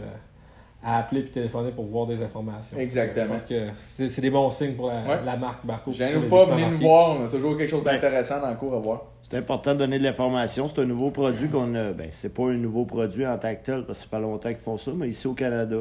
à 0.83 0.97
appeler 0.99 1.21
puis 1.21 1.31
téléphoner 1.31 1.71
pour 1.71 1.85
voir 1.85 2.07
des 2.07 2.21
informations. 2.23 2.77
Exactement. 2.77 3.25
Je 3.25 3.31
pense 3.31 3.45
que 3.45 3.67
c'est 3.85 4.09
c'est 4.09 4.21
des 4.21 4.29
bons 4.31 4.49
signes 4.49 4.73
pour 4.75 4.87
la, 4.87 5.01
Ouais. 5.03 5.25
la 5.25 5.37
marque 5.37 5.65
Barco. 5.65 5.91
Les 5.91 6.19
pas, 6.27 6.45
venez 6.45 6.67
nous 6.69 6.77
voir, 6.77 7.17
on 7.19 7.25
a 7.25 7.27
toujours 7.27 7.55
quelque 7.57 7.69
chose 7.69 7.83
Ben. 7.83 7.93
d'intéressant 7.93 8.41
dans 8.41 8.49
le 8.49 8.55
cours 8.57 8.73
à 8.73 8.79
voir. 8.79 9.01
C'est 9.21 9.37
important 9.37 9.73
de 9.73 9.79
donner 9.79 9.99
de 9.99 10.03
l'information. 10.03 10.67
C'est 10.67 10.81
un 10.81 10.85
nouveau 10.85 11.11
produit 11.11 11.47
qu'on 11.49 11.73
a. 11.75 11.91
Ben, 11.91 12.07
c'est 12.11 12.33
pas 12.33 12.43
un 12.49 12.57
nouveau 12.57 12.85
produit 12.85 13.25
en 13.27 13.37
tant 13.37 13.53
que 13.55 13.63
tel, 13.63 13.85
parce 13.85 13.99
que 13.99 14.03
ça 14.09 14.17
fait 14.17 14.21
longtemps 14.21 14.49
qu'ils 14.49 14.57
font 14.57 14.77
ça, 14.77 14.91
mais 14.95 15.09
ici 15.09 15.27
au 15.27 15.33
Canada, 15.33 15.77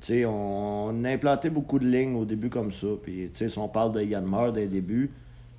tu 0.00 0.06
sais, 0.06 0.24
on, 0.24 0.86
on 0.86 1.04
a 1.04 1.10
implanté 1.10 1.48
beaucoup 1.50 1.78
de 1.78 1.86
lignes 1.86 2.16
au 2.16 2.24
début 2.24 2.48
comme 2.48 2.72
ça. 2.72 2.88
Puis, 3.02 3.28
tu 3.30 3.36
sais, 3.36 3.48
si 3.48 3.58
on 3.58 3.68
parle 3.68 3.92
de 3.92 4.00
Yanmar 4.02 4.52
dès 4.52 4.62
le 4.62 4.68
début, 4.68 5.12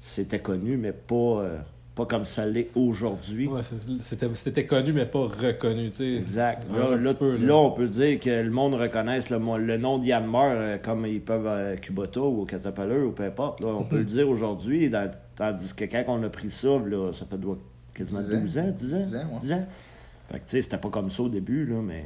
c'était 0.06 0.40
connu, 0.40 0.76
mais 0.76 0.92
pas, 0.92 1.16
euh, 1.16 1.58
pas 1.96 2.06
comme 2.06 2.26
ça 2.26 2.46
l'est 2.46 2.68
aujourd'hui. 2.76 3.48
Ouais, 3.48 3.62
c'était 4.02 4.28
c'était 4.36 4.66
connu, 4.66 4.92
mais 4.92 5.06
pas 5.06 5.28
reconnu. 5.28 5.92
tu 5.92 5.98
sais. 5.98 6.14
Exact. 6.16 6.68
Là, 6.76 6.98
là, 6.98 7.14
peu, 7.14 7.38
là. 7.38 7.46
là, 7.48 7.56
on 7.56 7.72
peut 7.72 7.88
dire 7.88 8.20
que 8.20 8.30
le 8.30 8.50
monde 8.52 8.74
reconnaisse 8.74 9.30
le, 9.30 9.38
le 9.60 9.78
nom 9.78 10.00
de 10.00 10.06
Yanmar 10.06 10.52
euh, 10.52 10.78
comme 10.78 11.06
ils 11.06 11.22
peuvent 11.22 11.48
à 11.48 11.78
Kubota 11.78 12.20
ou 12.20 12.42
au 12.42 12.46
Caterpillar 12.46 13.06
ou 13.08 13.12
peu 13.12 13.24
importe. 13.24 13.62
Là, 13.62 13.68
on 13.70 13.84
peut 13.84 14.00
le 14.00 14.04
dire 14.16 14.28
aujourd'hui, 14.30 14.90
dans- 14.90 15.10
tandis 15.36 15.74
que 15.74 15.86
quand 15.86 16.04
on 16.10 16.22
a 16.24 16.30
pris 16.30 16.52
ça, 16.52 16.68
là, 16.86 17.12
ça 17.14 17.26
fait 17.26 17.38
doit- 17.38 17.58
quasiment 17.94 18.22
10 18.22 18.34
ans. 18.34 18.42
12 18.42 18.58
ans, 18.58 18.72
10 18.76 18.94
ans? 18.94 18.98
10 19.00 19.16
ans, 19.16 19.20
ouais. 19.34 19.40
10 19.42 19.52
ans. 19.54 19.68
Fait 20.32 20.40
que 20.40 20.44
tu 20.46 20.50
sais, 20.50 20.62
c'était 20.64 20.78
pas 20.78 20.90
comme 20.90 21.10
ça 21.12 21.24
au 21.24 21.30
début, 21.30 21.66
là, 21.66 21.76
mais 21.82 22.04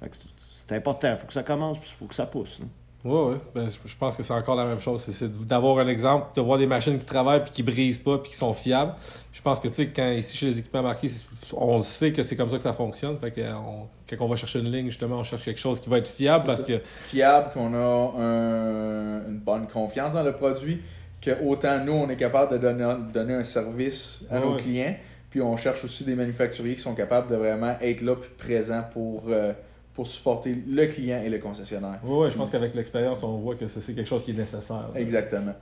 fait 0.00 0.08
que 0.10 0.16
c'est- 0.54 0.74
important. 0.76 1.10
Il 1.10 1.16
faut 1.16 1.26
que 1.26 1.32
ça 1.32 1.42
commence, 1.42 1.78
puis 1.78 1.88
il 1.90 1.96
faut 1.96 2.06
que 2.06 2.14
ça 2.14 2.26
pousse. 2.26 2.60
là. 2.60 2.66
Ouais, 3.02 3.30
ouais. 3.30 3.36
Ben, 3.54 3.66
je 3.86 3.96
pense 3.96 4.14
que 4.14 4.22
c'est 4.22 4.34
encore 4.34 4.56
la 4.56 4.66
même 4.66 4.78
chose. 4.78 5.02
C'est- 5.10 5.46
d'avoir 5.46 5.78
un 5.78 5.88
exemple, 5.88 6.26
de 6.36 6.42
voir 6.42 6.58
des 6.58 6.66
machines 6.66 6.98
qui 6.98 7.04
travaillent 7.06 7.42
puis 7.42 7.50
qui 7.52 7.62
brisent 7.62 7.98
pas 7.98 8.18
puis 8.18 8.30
qui 8.32 8.36
sont 8.36 8.52
fiables. 8.52 8.92
Je 9.32 9.40
pense 9.40 9.58
que, 9.58 9.68
tu 9.68 9.74
sais, 9.74 9.86
quand 9.88 10.10
ici, 10.10 10.36
chez 10.36 10.46
les 10.50 10.58
équipements 10.58 10.82
marqués, 10.82 11.10
on 11.56 11.80
sait 11.80 12.12
que 12.12 12.22
c'est 12.22 12.36
comme 12.36 12.50
ça 12.50 12.58
que 12.58 12.62
ça 12.62 12.74
fonctionne. 12.74 13.16
Fait 13.16 13.30
que, 13.30 13.40
on- 13.40 13.88
quand 14.08 14.22
on 14.24 14.28
va 14.28 14.36
chercher 14.36 14.58
une 14.58 14.70
ligne, 14.70 14.86
justement, 14.90 15.16
on 15.16 15.24
cherche 15.24 15.44
quelque 15.46 15.60
chose 15.60 15.80
qui 15.80 15.88
va 15.88 15.96
être 15.98 16.08
fiable 16.08 16.44
parce 16.44 16.58
ça. 16.60 16.64
que, 16.66 16.78
fiable, 17.06 17.50
qu'on 17.54 17.72
a 17.72 18.12
un- 18.20 19.28
une 19.30 19.38
bonne 19.38 19.66
confiance 19.66 20.12
dans 20.12 20.22
le 20.22 20.32
produit, 20.32 20.82
que 21.22 21.30
autant 21.46 21.82
nous, 21.84 21.92
on 21.92 22.08
est 22.10 22.16
capable 22.16 22.52
de 22.52 22.58
donner, 22.58 22.86
donner 23.14 23.34
un 23.34 23.44
service 23.44 24.24
à 24.30 24.38
Ouais, 24.40 24.44
nos 24.44 24.54
ouais. 24.56 24.60
clients, 24.62 24.94
puis 25.30 25.40
on 25.40 25.56
cherche 25.56 25.84
aussi 25.84 26.04
des 26.04 26.14
manufacturiers 26.14 26.74
qui 26.74 26.82
sont 26.82 26.94
capables 26.94 27.30
de 27.30 27.36
vraiment 27.36 27.76
être 27.80 28.02
là 28.02 28.14
puis 28.16 28.30
présents 28.36 28.84
pour, 28.92 29.24
euh, 29.28 29.52
pour 29.94 30.06
supporter 30.06 30.56
le 30.68 30.86
client 30.86 31.20
et 31.22 31.28
le 31.28 31.38
concessionnaire. 31.38 31.98
ouais, 32.04 32.30
je 32.30 32.36
pense 32.36 32.50
qu'avec 32.50 32.74
l'expérience, 32.74 33.22
on 33.22 33.38
voit 33.38 33.54
que 33.56 33.66
c'est 33.66 33.92
quelque 33.94 34.06
chose 34.08 34.24
qui 34.24 34.30
est 34.30 34.34
nécessaire. 34.34 34.88
Exactement. 34.94 35.52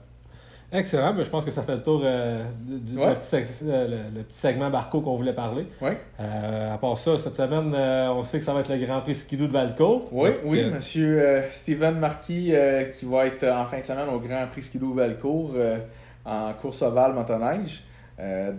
Excellent. 0.71 1.15
Ben, 1.15 1.23
je 1.25 1.29
pense 1.31 1.43
que 1.43 1.49
ça 1.49 1.63
fait 1.63 1.75
le 1.77 1.81
tour 1.81 2.01
euh, 2.03 2.43
du, 2.61 2.77
du- 2.91 2.95
Ouais. 2.97 3.09
le, 3.09 3.15
petit 3.15 3.35
seg- 3.35 3.47
euh, 3.65 3.87
le- 3.87 4.17
le 4.19 4.23
petit 4.23 4.37
segment 4.37 4.69
Barco 4.69 5.01
qu'on 5.01 5.15
voulait 5.15 5.33
parler. 5.33 5.65
Oui, 5.81 5.89
Euh, 6.19 6.75
à 6.75 6.77
part 6.77 6.95
ça, 6.95 7.17
cette 7.17 7.33
semaine, 7.33 7.73
euh, 7.75 8.09
on 8.13 8.23
sait 8.23 8.37
que 8.37 8.43
ça 8.45 8.53
va 8.53 8.59
être 8.59 8.69
le 8.71 8.77
Grand 8.85 9.01
Prix 9.01 9.15
Skidoo 9.15 9.47
de 9.47 9.51
Valcourt. 9.51 10.07
oui, 10.11 10.29
Donc, 10.29 10.37
oui, 10.45 10.69
monsieur 10.69 11.41
Steven 11.49 11.97
Marquis 11.97 12.53
qui 12.99 13.05
va 13.07 13.25
être 13.25 13.45
en 13.47 13.65
fin 13.65 13.79
de 13.79 13.83
semaine 13.83 14.09
au 14.09 14.19
Grand 14.19 14.45
Prix 14.51 14.61
Skido 14.61 14.93
Valcourt 14.93 15.53
euh, 15.55 15.77
en 16.23 16.53
course 16.53 16.83
ovale 16.83 17.13
motoneige. 17.13 17.83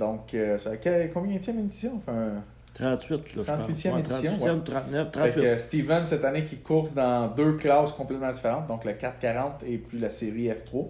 Donc, 0.01 0.35
euh, 0.35 0.59
c'est 0.59 0.81
quel, 0.81 1.13
combien 1.13 1.37
de 1.37 1.61
édition? 1.61 1.93
Enfin, 1.97 2.43
38, 2.75 3.37
là, 3.37 3.43
je 3.47 3.53
pense. 3.53 3.67
38e 3.69 3.93
Ouais, 3.95 4.01
édition, 4.01 4.33
38e, 4.39 4.63
39, 4.65 5.05
Fait 5.07 5.11
38. 5.13 5.35
que 5.35 5.41
euh, 5.41 5.59
Steven, 5.59 6.05
cette 6.05 6.25
année, 6.25 6.45
qui 6.45 6.57
course 6.59 6.95
dans 6.95 7.29
deux 7.29 7.55
classes 7.57 7.93
complètement 7.93 8.31
différentes, 8.31 8.67
donc 8.69 8.85
le 8.85 8.93
440 8.93 9.65
et 9.67 9.79
puis 9.79 9.99
la 9.99 10.11
série 10.11 10.49
F3, 10.49 10.87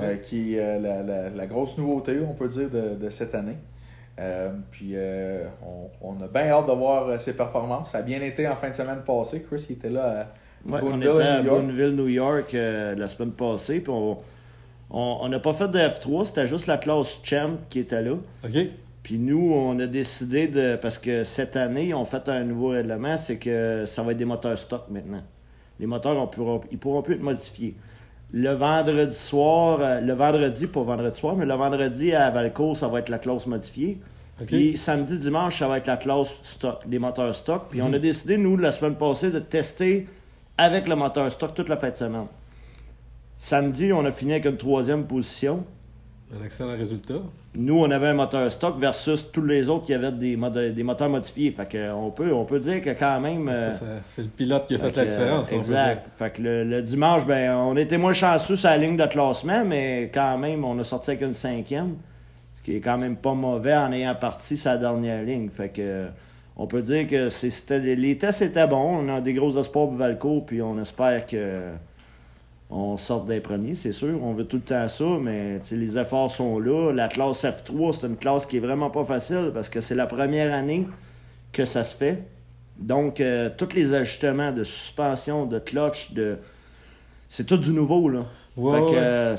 euh, 0.00 0.16
qui 0.16 0.54
est 0.54 0.60
euh, 0.60 0.78
la, 0.78 1.02
la- 1.02 1.28
la 1.30 1.46
grosse 1.46 1.76
nouveauté, 1.76 2.18
on 2.26 2.34
peut 2.34 2.48
dire, 2.48 2.70
de, 2.70 2.94
de 2.94 3.10
cette 3.10 3.34
année. 3.34 3.56
Euh, 4.18 4.50
puis 4.70 4.92
euh, 4.94 5.44
on, 6.02 6.10
on 6.18 6.22
a 6.22 6.28
bien 6.28 6.48
hâte 6.50 6.66
de 6.66 6.72
voir 6.72 7.18
ses 7.20 7.34
performances. 7.34 7.90
Ça 7.90 7.98
a 7.98 8.02
bien 8.02 8.20
été 8.22 8.46
en 8.46 8.54
fin 8.56 8.68
de 8.70 8.74
semaine 8.74 9.00
passée. 9.04 9.42
Chris 9.42 9.64
qui 9.66 9.74
était 9.74 9.88
là 9.90 10.20
à 10.20 10.26
Ouais, 10.68 10.78
on 10.82 10.90
Boonville, 10.90 11.08
était 11.08 11.22
à 11.22 11.40
New 11.40 11.46
York. 11.46 11.60
Boonville, 11.62 11.94
New 11.96 12.08
York, 12.08 12.54
euh, 12.54 12.94
la 12.94 13.08
semaine 13.08 13.32
passée, 13.32 13.80
puis 13.80 13.90
on 13.90 14.18
on 14.90 15.18
on 15.22 15.28
n'a 15.28 15.38
pas 15.38 15.54
fait 15.54 15.68
de 15.68 15.78
F3, 15.78 16.26
c'était 16.26 16.46
juste 16.46 16.66
la 16.66 16.76
classe 16.76 17.18
Champ 17.22 17.52
qui 17.70 17.78
était 17.78 18.02
là. 18.02 18.12
OK. 18.44 18.56
Puis 19.02 19.18
nous, 19.18 19.52
on 19.52 19.78
a 19.78 19.86
décidé 19.86 20.48
de. 20.48 20.76
Parce 20.76 20.98
que 20.98 21.24
cette 21.24 21.56
année, 21.56 21.94
ont 21.94 22.04
fait 22.04 22.28
un 22.28 22.44
nouveau 22.44 22.68
règlement, 22.68 23.16
c'est 23.16 23.38
que 23.38 23.84
ça 23.86 24.02
va 24.02 24.12
être 24.12 24.18
des 24.18 24.24
moteurs 24.24 24.58
stock 24.58 24.84
maintenant. 24.90 25.22
Les 25.78 25.86
moteurs, 25.86 26.16
on 26.16 26.26
pourra, 26.26 26.60
ils 26.70 26.78
pourront 26.78 27.02
plus 27.02 27.14
être 27.14 27.22
modifiés. 27.22 27.74
Le 28.32 28.52
vendredi 28.52 29.16
soir, 29.16 29.78
euh, 29.80 30.00
le 30.00 30.12
vendredi, 30.12 30.66
pas 30.66 30.82
vendredi 30.82 31.18
soir, 31.18 31.34
mais 31.34 31.46
le 31.46 31.54
vendredi 31.54 32.12
à 32.12 32.30
Valco, 32.30 32.74
ça 32.74 32.86
va 32.86 33.00
être 33.00 33.08
la 33.08 33.18
classe 33.18 33.46
modifiée. 33.46 33.98
Puis 34.46 34.76
samedi, 34.76 35.18
dimanche, 35.18 35.58
ça 35.58 35.68
va 35.68 35.78
être 35.78 35.86
la 35.86 35.96
classe 35.96 36.34
stock, 36.42 36.86
des 36.86 36.98
moteurs 36.98 37.34
stock. 37.34 37.64
Puis 37.70 37.82
on 37.82 37.92
a 37.92 37.98
décidé, 37.98 38.38
nous, 38.38 38.56
la 38.56 38.72
semaine 38.72 38.94
passée, 38.94 39.30
de 39.30 39.38
tester 39.38 40.06
avec 40.56 40.88
le 40.88 40.96
moteur 40.96 41.30
stock 41.30 41.54
toute 41.54 41.68
la 41.68 41.76
fin 41.76 41.90
de 41.90 41.96
semaine. 41.96 42.26
Samedi, 43.36 43.92
on 43.92 44.04
a 44.04 44.12
fini 44.12 44.32
avec 44.32 44.44
une 44.44 44.56
troisième 44.56 45.04
position. 45.04 45.64
Un 46.32 46.44
excellent 46.44 46.76
résultat. 46.76 47.14
Nous, 47.56 47.76
on 47.76 47.90
avait 47.90 48.06
un 48.08 48.14
moteur 48.14 48.50
stock 48.52 48.78
versus 48.78 49.30
tous 49.32 49.44
les 49.44 49.68
autres 49.68 49.86
qui 49.86 49.94
avaient 49.94 50.12
des, 50.12 50.36
moteurs 50.36 51.08
modifiés. 51.08 51.50
Fait 51.50 51.66
que 51.68 51.92
on 51.92 52.10
peut, 52.12 52.32
on 52.32 52.44
peut 52.44 52.60
dire 52.60 52.80
que 52.80 52.90
quand 52.90 53.18
même. 53.18 53.48
euh, 53.48 53.72
c'est 54.06 54.22
le 54.22 54.28
pilote 54.28 54.66
qui 54.66 54.76
a 54.76 54.78
fait, 54.78 54.90
fait 54.92 55.04
la 55.04 55.06
différence. 55.06 55.52
euh, 55.52 55.56
exact. 55.56 56.06
Fait 56.16 56.30
que 56.30 56.42
le, 56.42 56.64
le 56.64 56.82
dimanche, 56.82 57.26
ben, 57.26 57.56
on 57.56 57.76
était 57.76 57.98
moins 57.98 58.12
chanceux 58.12 58.54
sur 58.54 58.68
la 58.70 58.76
ligne 58.76 58.96
de 58.96 59.06
classement, 59.06 59.64
mais 59.64 60.10
quand 60.14 60.38
même, 60.38 60.64
on 60.64 60.78
a 60.78 60.84
sorti 60.84 61.10
avec 61.10 61.22
une 61.22 61.34
cinquième. 61.34 61.96
Ce 62.56 62.62
qui 62.62 62.76
est 62.76 62.80
quand 62.80 62.98
même 62.98 63.16
pas 63.16 63.34
mauvais 63.34 63.74
en 63.74 63.90
ayant 63.90 64.14
parti 64.14 64.56
sa 64.56 64.76
dernière 64.76 65.24
ligne. 65.24 65.48
Fait 65.48 65.70
que 65.70 66.06
on 66.56 66.66
peut 66.66 66.82
dire 66.82 67.06
que 67.08 67.28
c'était, 67.28 67.78
les 67.80 68.18
tests 68.18 68.42
étaient 68.42 68.66
bons. 68.68 68.98
On 69.04 69.16
a 69.16 69.20
des 69.20 69.32
gros 69.32 69.58
espoirs 69.58 69.88
pour 69.88 69.96
Valco, 69.96 70.42
puis 70.46 70.62
on 70.62 70.78
espère 70.78 71.26
que 71.26 71.70
on 72.70 72.96
sorte 72.96 73.26
des 73.26 73.40
premiers, 73.40 73.74
c'est 73.74 73.92
sûr. 73.92 74.18
On 74.22 74.32
veut 74.32 74.44
tout 74.44 74.56
le 74.56 74.62
temps 74.62 74.86
ça, 74.88 75.04
mais 75.20 75.60
les 75.72 75.98
efforts 75.98 76.30
sont 76.30 76.58
là. 76.58 76.92
La 76.92 77.08
classe 77.08 77.44
F3, 77.44 77.92
c'est 78.00 78.06
une 78.06 78.16
classe 78.16 78.46
qui 78.46 78.58
est 78.58 78.60
vraiment 78.60 78.90
pas 78.90 79.04
facile 79.04 79.50
parce 79.52 79.68
que 79.68 79.80
c'est 79.80 79.94
la 79.96 80.06
première 80.06 80.54
année 80.54 80.86
que 81.52 81.64
ça 81.64 81.82
se 81.84 81.96
fait. 81.96 82.22
Donc, 82.78 83.20
euh, 83.20 83.50
tous 83.56 83.74
les 83.74 83.92
ajustements 83.92 84.52
de 84.52 84.62
suspension, 84.62 85.46
de 85.46 85.58
clutch, 85.58 86.12
de... 86.12 86.38
c'est 87.28 87.44
tout 87.44 87.56
du 87.58 87.72
nouveau. 87.72 88.08
Là. 88.08 88.20
Ouais, 88.56 88.78
Fait 88.78 88.86
que, 88.86 88.90
ouais. 88.92 88.96
euh, 88.98 89.36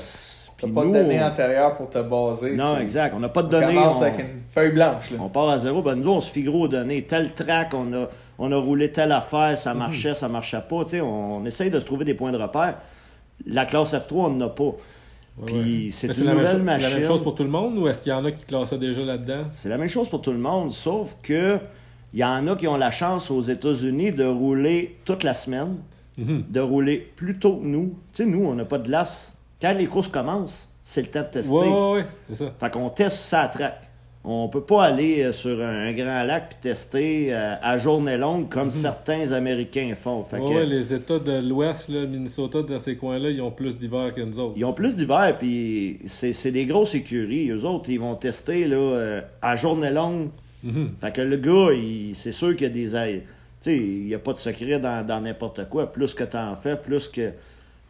T'as 0.58 0.68
pas 0.68 0.82
de 0.82 0.86
nous, 0.86 0.92
données 0.92 1.20
on- 1.20 1.26
antérieures 1.26 1.74
pour 1.76 1.90
te 1.90 1.98
baser. 2.00 2.54
Non, 2.54 2.78
exact. 2.78 3.14
On 3.16 3.18
n'a 3.20 3.28
pas 3.30 3.42
de 3.42 3.48
On 3.48 3.60
données. 3.60 3.74
commence 3.74 3.98
on- 3.98 4.02
avec 4.02 4.18
une 4.20 4.42
feuille 4.50 4.72
blanche. 4.72 5.10
Là. 5.10 5.16
on 5.20 5.28
part 5.28 5.48
à 5.48 5.58
zéro. 5.58 5.82
Ben, 5.82 5.96
nous, 5.96 6.08
on 6.10 6.20
se 6.20 6.30
fie 6.30 6.44
gros 6.44 6.64
aux 6.64 6.68
données. 6.68 7.02
Tel 7.02 7.32
track, 7.32 7.72
on 7.74 7.92
a, 7.94 8.08
on 8.38 8.52
a 8.52 8.56
roulé 8.56 8.92
telle 8.92 9.10
affaire, 9.10 9.58
ça 9.58 9.74
marchait, 9.74 10.14
ça 10.14 10.28
marchait 10.28 10.60
pas. 10.68 10.84
Tu 10.84 10.90
sais, 10.90 11.00
on, 11.00 11.36
on 11.38 11.44
essaye 11.46 11.70
de 11.70 11.80
se 11.80 11.84
trouver 11.84 12.04
des 12.04 12.14
points 12.14 12.30
de 12.30 12.38
repère. 12.38 12.76
La 13.46 13.64
classe 13.64 13.92
F3, 13.94 14.12
on 14.14 14.28
n'en 14.30 14.46
a 14.46 14.48
pas. 14.50 14.72
Puis 15.46 15.86
ouais. 15.86 15.88
c'est 15.90 16.08
une 16.18 16.24
la 16.24 16.34
même 16.34 16.36
nouvelle 16.38 16.52
chose- 16.52 16.62
machine. 16.62 16.80
C'est 16.82 16.90
la 16.90 16.98
même 17.00 17.08
chose 17.08 17.22
pour 17.22 17.34
tout 17.34 17.42
le 17.42 17.48
monde 17.48 17.78
ou 17.78 17.88
est-ce 17.88 18.02
qu'il 18.02 18.10
y 18.12 18.14
en 18.14 18.24
a 18.24 18.32
qui 18.32 18.44
classaient 18.44 18.78
déjà 18.78 19.00
là-dedans? 19.02 19.44
C'est 19.50 19.68
la 19.68 19.78
même 19.78 19.88
chose 19.88 20.08
pour 20.08 20.20
tout 20.20 20.32
le 20.32 20.38
monde, 20.38 20.72
sauf 20.72 21.16
que 21.22 21.58
il 22.12 22.20
y 22.20 22.24
en 22.24 22.46
a 22.48 22.56
qui 22.56 22.68
ont 22.68 22.76
la 22.76 22.90
chance 22.90 23.30
aux 23.30 23.40
États-Unis 23.40 24.12
de 24.12 24.24
rouler 24.26 24.98
toute 25.06 25.24
la 25.24 25.32
semaine, 25.32 25.76
Mhm. 26.18 26.44
de 26.50 26.60
rouler 26.60 26.98
plus 27.16 27.38
tôt 27.38 27.56
que 27.56 27.64
nous. 27.64 27.94
Tu 28.12 28.24
sais, 28.24 28.28
nous, 28.28 28.44
on 28.44 28.54
n'a 28.54 28.66
pas 28.66 28.76
de 28.78 28.86
glace. 28.86 29.34
Quand 29.62 29.72
les 29.72 29.86
courses 29.86 30.08
commencent, 30.08 30.68
c'est 30.84 31.00
le 31.00 31.06
temps 31.08 31.20
de 31.22 31.26
tester. 31.26 31.50
Ouais, 31.54 31.66
ouais, 31.68 31.92
ouais, 31.92 32.06
c'est 32.28 32.34
ça. 32.44 32.52
Fait 32.60 32.70
qu'on 32.70 32.90
teste 32.90 33.16
ça 33.16 33.42
à 33.42 33.48
track. 33.48 33.80
On 34.24 34.48
peut 34.48 34.60
pas 34.62 34.84
aller 34.84 35.22
euh, 35.22 35.32
sur 35.32 35.60
un, 35.60 35.92
grand 35.92 36.22
lac 36.22 36.50
puis 36.50 36.58
tester 36.60 37.34
euh, 37.34 37.56
à 37.60 37.76
journée 37.76 38.16
longue 38.16 38.48
comme 38.48 38.70
certains 38.70 39.32
Américains 39.32 39.94
font. 40.00 40.22
Fait 40.22 40.38
Ouais, 40.38 40.48
que, 40.48 40.54
ouais, 40.54 40.66
les 40.66 40.94
États 40.94 41.18
de 41.18 41.40
l'Ouest, 41.40 41.88
là, 41.88 42.06
Minnesota, 42.06 42.62
dans 42.62 42.78
ces 42.78 42.96
coins-là, 42.96 43.30
ils 43.30 43.42
ont 43.42 43.50
plus 43.50 43.76
d'hiver 43.76 44.14
que 44.14 44.20
nous 44.20 44.38
autres. 44.38 44.54
Ils 44.56 44.64
ont 44.64 44.72
plus 44.72 44.94
d'hiver, 44.94 45.36
puis 45.38 45.98
c'est 46.06 46.52
des 46.52 46.66
grosses 46.66 46.94
écuries. 46.94 47.50
Eux 47.50 47.64
autres, 47.64 47.90
ils 47.90 47.98
vont 47.98 48.14
tester 48.14 48.68
là, 48.68 48.76
euh, 48.76 49.20
à 49.40 49.56
journée 49.56 49.90
longue. 49.90 50.28
Mhm. 50.62 50.92
Fait 51.00 51.12
que 51.12 51.20
le 51.20 51.36
gars, 51.36 51.74
c'est 52.14 52.30
sûr 52.30 52.54
qu'il 52.54 52.68
y 52.68 52.70
a 52.70 52.72
des 52.72 52.94
ailes. 52.94 53.22
Tu 53.60 53.70
sais, 53.70 53.76
il 53.76 54.04
n'y 54.06 54.14
a 54.14 54.20
pas 54.20 54.32
de 54.32 54.38
secret 54.38 54.78
dans 54.78 55.04
dans 55.04 55.20
n'importe 55.20 55.68
quoi. 55.68 55.92
Plus 55.92 56.14
que 56.14 56.22
tu 56.22 56.36
en 56.36 56.54
fais, 56.54 56.76
plus 56.76 57.08
que. 57.08 57.30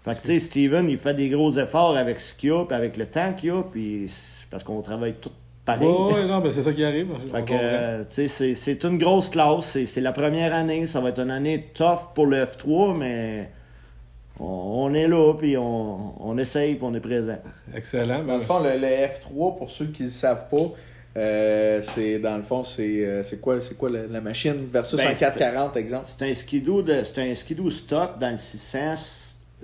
Fait 0.03 0.15
que, 0.17 0.23
tu 0.23 0.27
sais, 0.29 0.39
Steven, 0.39 0.89
il 0.89 0.99
fait 0.99 1.15
des 1.15 1.29
gros 1.29 1.51
efforts 1.59 1.97
avec 1.97 2.19
ce 2.19 2.33
qu'il 2.33 2.53
a, 2.53 2.65
puis 2.65 2.75
avec 2.75 2.97
le 2.97 3.07
temps 3.07 3.35
qu'il 3.35 3.51
a, 3.51 3.63
puis 3.63 4.11
parce 4.51 4.65
qu'on 4.65 4.81
travaille 4.81 5.15
tout 5.21 5.31
pareil. 5.65 5.87
Ouais, 5.89 6.27
non, 6.27 6.41
ben 6.41 6.51
c'est 6.51 6.63
ça 6.63 6.73
qui 6.73 6.85
arrive. 6.85 7.09
Fait 7.33 7.45
que, 7.45 7.53
euh, 7.55 8.01
tu 8.01 8.07
sais, 8.11 8.29
c'est- 8.29 8.55
c'est 8.55 8.85
une 8.85 8.99
grosse 8.99 9.29
classe. 9.31 9.67
C'est 9.67 9.87
c'est 9.87 10.01
la 10.01 10.13
première 10.13 10.55
année. 10.55 10.87
Ça 10.87 11.01
va 11.01 11.11
être 11.11 11.21
une 11.21 11.31
année 11.31 11.71
tough 11.75 12.13
pour 12.15 12.27
le 12.27 12.45
F3, 12.45 12.97
mais 12.97 13.51
on, 14.41 14.45
on 14.45 14.95
est 14.95 15.09
là, 15.09 15.35
puis 15.35 15.57
on, 15.57 16.15
on 16.27 16.39
essaye, 16.39 16.75
puis 16.75 16.85
on 16.85 16.95
est 16.95 17.01
présent. 17.01 17.39
Excellent. 17.75 18.25
Dans 18.25 18.37
le 18.39 18.43
fond, 18.43 18.61
le, 18.61 18.71
le 18.79 18.87
F3, 18.87 19.57
pour 19.59 19.71
ceux 19.71 19.87
qui 19.87 20.05
ne 20.05 20.09
savent 20.09 20.49
pas, 20.49 20.73
euh, 21.17 21.81
c'est 21.83 22.19
dans 22.19 22.37
le 22.39 22.43
fond, 22.43 22.63
c'est 22.65 23.05
euh, 23.05 23.23
c'est 23.23 23.41
quoi, 23.41 23.61
c'est 23.61 23.77
quoi 23.77 23.91
la, 23.91 24.07
la 24.07 24.21
machine 24.23 24.67
versus 24.73 24.99
Ben, 24.99 25.09
un 25.09 25.15
440, 25.15 25.77
exemple? 25.77 26.07
C'est 26.07 26.29
un 26.29 26.35
skidoo 26.35 26.83
de 26.83 27.03
c'est 27.03 27.21
un 27.31 27.35
skidoo 27.35 27.69
stock 27.71 28.19
dans 28.19 28.31
le 28.31 28.37
600, 28.39 28.95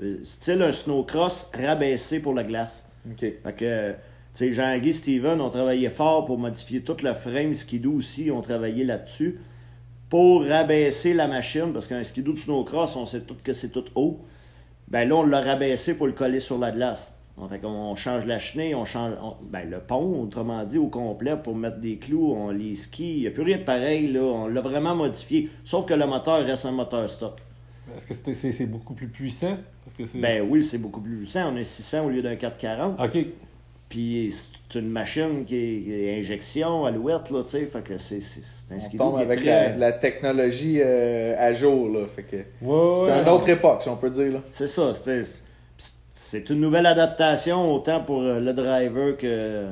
euh, 0.03 0.17
style 0.25 0.63
un 0.63 0.73
snowcross 0.73 1.51
rabaissé 1.59 2.21
pour 2.21 2.35
la 2.35 2.45
glace. 2.45 2.87
OK. 3.11 3.21
Fait 3.21 3.53
que, 3.57 3.95
sais, 4.39 4.53
Jean-Guy, 4.53 4.95
Steven 4.95 5.41
ont 5.41 5.51
travaillé 5.51 5.89
fort 5.91 6.25
pour 6.25 6.39
modifier 6.39 6.81
tout 6.83 6.97
le 7.03 7.15
frame 7.15 7.55
skidoo 7.55 7.93
aussi, 7.95 8.31
ont 8.31 8.41
travaillé 8.43 8.85
là-dessus 8.85 9.39
pour 10.09 10.45
rabaisser 10.45 11.13
la 11.15 11.27
machine, 11.29 11.73
parce 11.73 11.87
qu'un 11.87 12.03
skidoo 12.03 12.33
de 12.33 12.39
snowcross, 12.39 12.97
on 12.97 13.05
sait 13.07 13.21
tout 13.21 13.37
que 13.43 13.53
c'est 13.53 13.69
tout 13.71 13.85
haut. 13.95 14.21
Ben 14.89 15.07
là, 15.09 15.17
on 15.17 15.23
l'a 15.27 15.41
rabaissé 15.41 15.95
pour 15.95 16.07
le 16.07 16.13
coller 16.15 16.41
sur 16.41 16.59
la 16.59 16.71
glace. 16.71 17.15
Donc, 17.37 17.51
Fait 17.51 17.59
qu'on 17.59 17.95
change 17.95 18.25
la 18.27 18.39
chenille, 18.39 18.75
on 18.75 18.85
change 18.85 19.13
on- 19.23 19.37
ben, 19.43 19.69
le 19.69 19.79
pont, 19.81 20.23
autrement 20.23 20.65
dit, 20.65 20.79
au 20.79 20.89
complet 20.89 21.37
pour 21.37 21.55
mettre 21.55 21.79
des 21.79 21.97
clous, 21.99 22.33
on 22.33 22.51
les 22.51 22.75
skis. 22.75 23.17
Il 23.17 23.21
n'y 23.21 23.27
a 23.27 23.31
plus 23.31 23.43
rien 23.43 23.59
de 23.59 23.63
pareil, 23.65 24.11
là. 24.11 24.23
On 24.23 24.47
l'a 24.49 24.61
vraiment 24.61 24.95
modifié. 24.97 25.49
Sauf 25.63 25.85
que 25.87 25.95
le 25.95 26.07
moteur 26.07 26.45
reste 26.45 26.65
un 26.67 26.73
moteur 26.73 27.09
stock. 27.09 27.37
Est-ce 27.95 28.07
que 28.07 28.33
c'est 28.35 28.67
beaucoup 28.67 28.95
plus 28.95 29.09
puissant? 29.09 29.57
Parce 29.85 29.97
que 29.97 30.05
c'est... 30.07 30.19
Ben 30.19 30.47
oui, 30.49 30.63
c'est 30.63 30.79
beaucoup 30.79 31.01
plus 31.01 31.17
puissant. 31.19 31.53
On 31.53 31.57
a 31.57 31.65
600 31.65 32.07
au 32.07 32.09
lieu 32.09 32.23
d'un 32.23 32.35
440. 32.37 32.99
OK. 33.01 33.27
Puis 33.89 34.35
c'est 34.69 34.79
une 34.81 34.91
machine 34.91 35.45
qui 35.47 35.57
est, 35.57 35.81
qui 35.83 35.93
est 35.95 36.19
injection, 36.19 36.85
alouette, 36.85 37.31
là, 37.31 37.43
tu 37.43 37.51
sais. 37.53 37.65
Fait 37.65 37.81
que 37.83 37.97
c'est 37.97 38.21
c'est- 38.21 38.43
c'est 38.43 38.75
un 38.75 38.77
On 38.95 38.97
tombe 38.99 39.17
qui 39.17 39.23
avec 39.23 39.41
très- 39.41 39.71
la, 39.71 39.77
la 39.77 39.93
technologie 39.93 40.81
euh, 40.85 41.35
à 41.39 41.53
jour, 41.55 41.89
là. 41.89 42.01
Fait 42.07 42.23
que 42.23 42.37
Ouais, 42.37 42.95
c'est 42.97 43.13
ouais. 43.13 43.23
une 43.23 43.29
autre 43.31 43.49
époque, 43.49 43.81
si 43.83 43.89
on 43.89 43.97
peut 43.97 44.11
dire, 44.11 44.33
là. 44.33 44.41
C'est 44.51 44.67
ça. 44.69 44.93
c'est- 44.95 45.43
C'est 46.21 46.51
une 46.51 46.61
nouvelle 46.61 46.85
adaptation, 46.85 47.73
autant 47.75 48.03
pour 48.03 48.21
euh, 48.21 48.39
le 48.41 48.53
driver 48.53 49.17
que 49.17 49.65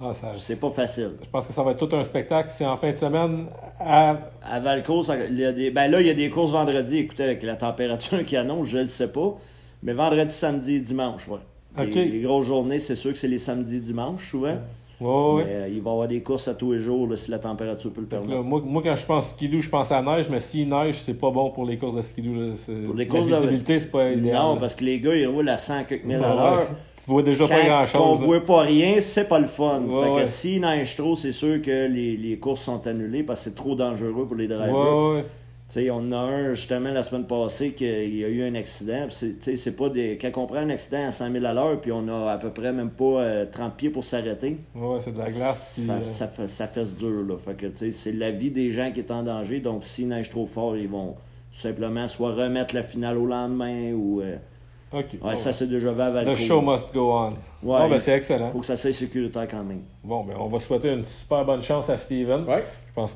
Ah, 0.00 0.14
ça- 0.14 0.32
c'est 0.38 0.60
pas 0.60 0.70
facile. 0.70 1.12
Je 1.22 1.28
pense 1.28 1.46
que 1.46 1.52
ça 1.52 1.62
va 1.64 1.72
être 1.72 1.84
tout 1.88 1.96
un 1.96 2.02
spectacle. 2.04 2.48
C'est 2.52 2.66
en 2.66 2.76
fin 2.76 2.92
de 2.92 2.96
semaine 2.96 3.46
à... 3.80 4.16
À 4.44 4.60
Valco, 4.60 5.02
ça- 5.02 5.16
il 5.28 5.38
y 5.38 5.44
a 5.44 5.50
des, 5.52 5.70
ben 5.70 5.88
là, 5.90 6.00
il 6.00 6.06
y 6.06 6.10
a 6.10 6.14
des 6.14 6.28
courses 6.30 6.52
vendredi. 6.52 6.98
Écoutez, 6.98 7.24
avec 7.24 7.42
la 7.42 7.56
température 7.56 8.24
qu'il 8.26 8.38
annonce, 8.38 8.68
je 8.68 8.76
ne 8.76 8.82
le 8.82 8.88
sais 8.88 9.08
pas. 9.08 9.36
Mais 9.82 9.92
vendredi, 9.92 10.32
samedi 10.32 10.76
et 10.76 10.80
dimanche, 10.80 11.26
ouais. 11.28 11.38
Les, 11.78 12.20
grosses 12.20 12.46
journées, 12.46 12.78
c'est 12.78 12.94
sûr 12.96 13.12
que 13.12 13.18
c'est 13.18 13.28
les 13.28 13.38
samedis 13.38 13.80
dimanches, 13.80 14.30
souvent. 14.30 14.56
Mais 15.00 15.06
euh, 15.08 15.68
il 15.68 15.80
va 15.82 15.90
y 15.90 15.92
avoir 15.92 16.06
des 16.06 16.20
courses 16.20 16.46
à 16.46 16.54
tous 16.54 16.72
les 16.72 16.80
jours, 16.80 17.08
là, 17.08 17.16
si 17.16 17.28
la 17.32 17.40
température 17.40 17.90
peut 17.92 18.02
le 18.02 18.06
là, 18.08 18.20
permettre. 18.22 18.42
moi, 18.44 18.62
moi, 18.64 18.82
quand 18.84 18.94
je 18.94 19.04
pense 19.04 19.30
skidoo, 19.30 19.60
je 19.60 19.68
pense 19.68 19.90
à 19.90 20.00
la 20.00 20.16
neige, 20.16 20.28
mais 20.30 20.38
s'il 20.38 20.68
neige, 20.68 21.00
c'est 21.00 21.18
pas 21.18 21.30
bon 21.32 21.50
pour 21.50 21.64
les 21.66 21.76
courses 21.76 21.96
de 21.96 22.02
skidoo. 22.02 22.34
Là. 22.34 22.54
Pour 22.86 22.94
les 22.94 23.04
la 23.04 23.10
courses 23.10 23.28
de- 23.28 23.34
visibilité, 23.34 23.80
c'est 23.80 23.90
pas 23.90 24.12
idéal. 24.12 24.36
Non, 24.36 24.56
parce 24.58 24.76
que 24.76 24.84
les 24.84 25.00
gars, 25.00 25.16
ils 25.16 25.26
roulent 25.26 25.48
à 25.48 25.58
100 25.58 25.84
quelques 25.88 26.04
mille 26.04 26.16
à 26.16 26.34
l'heure. 26.34 26.66
Tu 27.04 27.10
vois 27.10 27.22
déjà 27.24 27.48
pas 27.48 27.60
Quand 27.60 27.66
grand-chose. 27.66 28.00
on 28.00 28.20
là. 28.20 28.26
voit 28.26 28.44
pas 28.44 28.60
rien, 28.60 29.00
c'est 29.00 29.26
pas 29.26 29.40
le 29.40 29.48
fun. 29.48 29.82
Ouais, 29.82 30.14
fait 30.14 30.20
que 30.20 30.26
s'il 30.28 30.60
neige 30.60 30.94
trop, 30.94 31.16
c'est 31.16 31.32
sûr 31.32 31.60
que 31.60 31.88
les, 31.88 32.16
les 32.16 32.38
courses 32.38 32.60
sont 32.60 32.86
annulées 32.86 33.24
parce 33.24 33.40
que 33.40 33.44
c'est 33.50 33.56
trop 33.56 33.74
dangereux 33.74 34.24
pour 34.24 34.36
les 34.36 34.46
drivers. 34.46 34.72
Ouais, 34.72 35.24
ouais. 35.76 35.82
Tu 35.82 35.86
sais, 35.86 35.90
on 35.90 36.12
a 36.12 36.16
un 36.18 36.52
justement 36.52 36.90
la 36.90 37.02
semaine 37.02 37.26
passée 37.26 37.72
qu'il 37.72 38.16
y 38.16 38.24
a 38.24 38.28
eu 38.28 38.42
un 38.46 38.54
accident. 38.54 39.06
c'est- 39.10 39.38
tu 39.38 39.42
sais, 39.42 39.56
c'est 39.56 39.72
pas 39.72 39.88
des. 39.88 40.18
Quand 40.20 40.30
on 40.42 40.46
prend 40.46 40.56
un 40.58 40.68
accident 40.70 41.06
à 41.06 41.10
100 41.10 41.32
000 41.32 41.44
à 41.44 41.52
l'heure, 41.52 41.80
puis 41.80 41.92
on 41.92 42.06
a 42.08 42.32
à 42.32 42.38
peu 42.38 42.50
près 42.50 42.72
même 42.72 42.90
pas 42.90 43.04
euh, 43.04 43.46
30 43.50 43.74
pieds 43.76 43.90
pour 43.90 44.04
s'arrêter, 44.04 44.58
Ouais, 44.74 44.98
c'est 45.00 45.12
de 45.12 45.18
la 45.18 45.30
glace. 45.30 45.72
Puis, 45.76 45.86
ça, 45.86 45.92
euh, 45.94 46.00
ça, 46.00 46.28
fait, 46.28 46.46
ça 46.48 46.66
fait 46.66 46.84
dur. 46.98 47.22
Là. 47.26 47.36
Fait 47.38 47.54
que 47.54 47.66
tu 47.66 47.76
sais, 47.76 47.92
c'est 47.92 48.12
la 48.12 48.30
vie 48.30 48.50
des 48.50 48.70
gens 48.70 48.90
qui 48.92 49.00
est 49.00 49.10
en 49.10 49.22
danger. 49.22 49.60
Donc 49.60 49.84
s'il 49.84 50.08
neige 50.08 50.28
trop 50.30 50.46
fort, 50.46 50.76
ils 50.76 50.88
vont 50.88 51.12
tout 51.52 51.58
simplement 51.58 52.06
soit 52.08 52.32
remettre 52.32 52.74
la 52.74 52.82
finale 52.82 53.16
au 53.18 53.26
lendemain 53.26 53.92
ou. 53.92 54.20
euh, 54.20 54.36
OK. 54.92 55.04
ouais, 55.14 55.18
Bon. 55.22 55.36
ça 55.36 55.52
c'est 55.52 55.68
déjà 55.68 55.90
vu 55.90 56.00
à 56.02 56.10
Valco. 56.10 56.32
The 56.32 56.36
show 56.36 56.60
must 56.60 56.92
go 56.92 57.12
on. 57.12 57.28
Ouais, 57.28 57.34
bon, 57.62 57.88
ben, 57.88 57.94
il 57.94 58.00
c'est 58.00 58.12
excellent. 58.12 58.50
faut 58.50 58.60
que 58.60 58.66
ça 58.66 58.76
soit 58.76 58.92
sécuritaire 58.92 59.48
quand 59.48 59.64
même. 59.64 59.80
Bon, 60.04 60.22
ben, 60.22 60.34
on 60.38 60.48
va 60.48 60.58
souhaiter 60.58 60.92
une 60.92 61.04
super 61.04 61.44
bonne 61.46 61.62
chance 61.62 61.88
à 61.88 61.96
Steven. 61.96 62.44
Ouais. 62.44 62.62
Je 62.88 62.92
pense 62.94 63.14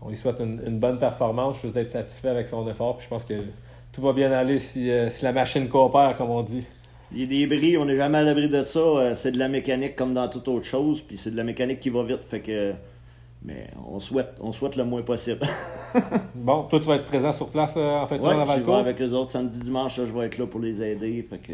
qu'on 0.00 0.08
lui 0.08 0.16
souhaite 0.16 0.40
une, 0.40 0.60
une 0.66 0.78
bonne 0.78 0.98
performance, 0.98 1.60
juste 1.60 1.74
d'être 1.74 1.90
satisfait 1.90 2.28
avec 2.28 2.48
son 2.48 2.68
effort. 2.68 2.96
Puis 2.96 3.04
je 3.04 3.08
pense 3.10 3.24
que 3.24 3.34
tout 3.92 4.00
va 4.00 4.12
bien 4.12 4.30
aller 4.32 4.58
si, 4.58 4.90
euh, 4.90 5.08
si 5.08 5.24
la 5.24 5.32
machine 5.32 5.68
coopère, 5.68 6.16
comme 6.16 6.30
on 6.30 6.42
dit. 6.42 6.66
Il 7.12 7.20
y 7.20 7.24
a 7.24 7.26
des 7.26 7.46
bris, 7.56 7.78
on 7.78 7.86
n'est 7.86 7.96
jamais 7.96 8.18
à 8.18 8.22
l'abri 8.22 8.48
de 8.48 8.62
ça. 8.64 8.78
Euh, 8.80 9.14
C'est 9.14 9.32
de 9.32 9.38
la 9.38 9.48
mécanique 9.48 9.96
comme 9.96 10.12
dans 10.14 10.28
toute 10.28 10.46
autre 10.48 10.66
chose, 10.66 11.00
puis 11.00 11.16
c'est 11.16 11.30
de 11.30 11.36
la 11.36 11.44
mécanique 11.44 11.80
qui 11.80 11.90
va 11.90 12.02
vite, 12.04 12.22
fait 12.22 12.40
que. 12.40 12.74
Mais 13.44 13.68
on 13.88 14.00
souhaite, 14.00 14.34
on 14.40 14.50
souhaite 14.52 14.76
le 14.76 14.84
moins 14.84 15.02
possible. 15.02 15.40
Bon, 16.34 16.64
toi, 16.64 16.78
tu 16.80 16.86
vas 16.86 16.96
être 16.96 17.06
présent 17.06 17.32
sur 17.32 17.48
place 17.48 17.74
euh, 17.76 18.00
en 18.00 18.06
fin 18.06 18.16
de 18.18 18.22
Ouais, 18.22 18.34
semaine 18.34 18.48
à 18.50 18.58
je 18.58 18.62
vais 18.62 18.72
avec 18.74 18.98
les 18.98 19.12
autres 19.14 19.30
samedi, 19.30 19.58
dimanche, 19.60 19.96
là, 19.96 20.04
je 20.06 20.12
vais 20.12 20.26
être 20.26 20.36
là 20.38 20.46
pour 20.46 20.60
les 20.60 20.82
aider, 20.82 21.26
fait 21.28 21.38
que. 21.38 21.52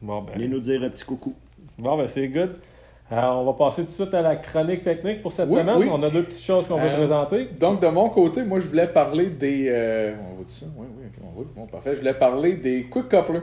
Bon, 0.00 0.22
ben, 0.22 0.32
Allez 0.34 0.48
nous 0.48 0.60
dire 0.60 0.82
un 0.82 0.88
petit 0.88 1.04
coucou. 1.04 1.34
bon, 1.78 1.96
ben 1.98 2.06
c'est 2.06 2.26
good. 2.28 2.56
Euh, 3.12 3.20
on 3.20 3.44
va 3.44 3.52
passer 3.52 3.82
tout 3.82 3.88
de 3.88 3.92
suite 3.94 4.14
à 4.14 4.22
la 4.22 4.36
chronique 4.36 4.82
technique 4.82 5.20
pour 5.20 5.30
cette 5.32 5.50
Oui, 5.50 5.58
semaine. 5.60 5.76
oui. 5.78 5.88
On 5.92 6.02
a 6.02 6.08
deux 6.10 6.22
petites 6.24 6.42
choses 6.42 6.66
qu'on 6.66 6.78
veut 6.78 6.88
Euh, 6.88 6.96
présenter. 6.96 7.48
Donc, 7.60 7.80
de 7.82 7.86
mon 7.88 8.08
côté, 8.08 8.42
moi, 8.44 8.60
je 8.60 8.66
voulais 8.68 8.86
parler 8.88 9.26
des. 9.26 9.66
euh, 9.68 10.14
on 10.30 10.34
voit 10.36 10.44
ça? 10.48 10.66
Oui, 10.76 10.86
oui, 10.98 11.04
on 11.22 11.30
voit. 11.34 11.44
Bon, 11.54 11.66
parfait. 11.66 11.94
Je 11.94 12.00
voulais 12.00 12.14
parler 12.14 12.54
des 12.54 12.84
quick 12.84 13.08
couplers. 13.10 13.42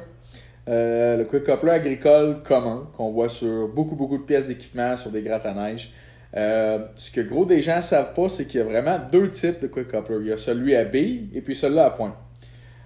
Euh, 0.68 1.18
le 1.18 1.26
quick 1.26 1.44
coupler 1.44 1.72
agricole 1.72 2.42
commun 2.44 2.88
qu'on 2.96 3.10
voit 3.12 3.30
sur 3.30 3.68
beaucoup, 3.68 3.96
beaucoup 3.96 4.18
de 4.18 4.24
pièces 4.24 4.48
d'équipement, 4.48 4.96
sur 4.98 5.10
des 5.12 5.22
grattes 5.22 5.46
à 5.46 5.54
neige. 5.54 5.92
Euh, 6.36 6.80
ce 6.96 7.12
que 7.12 7.22
gros 7.22 7.46
des 7.46 7.62
gens 7.62 7.78
ne 7.78 7.82
savent 7.82 8.14
pas, 8.14 8.30
c'est 8.30 8.46
qu'il 8.46 8.60
y 8.60 8.64
a 8.64 8.66
vraiment 8.66 8.98
deux 9.12 9.28
types 9.30 9.60
de 9.60 9.68
quick 9.68 9.92
coupler. 9.92 10.18
Il 10.22 10.28
y 10.28 10.32
a 10.32 10.38
celui 10.38 10.76
à 10.76 10.86
bille 10.86 11.30
et 11.34 11.42
puis 11.42 11.56
celui-là 11.56 11.86
à 11.86 11.90
pointe. 11.92 12.14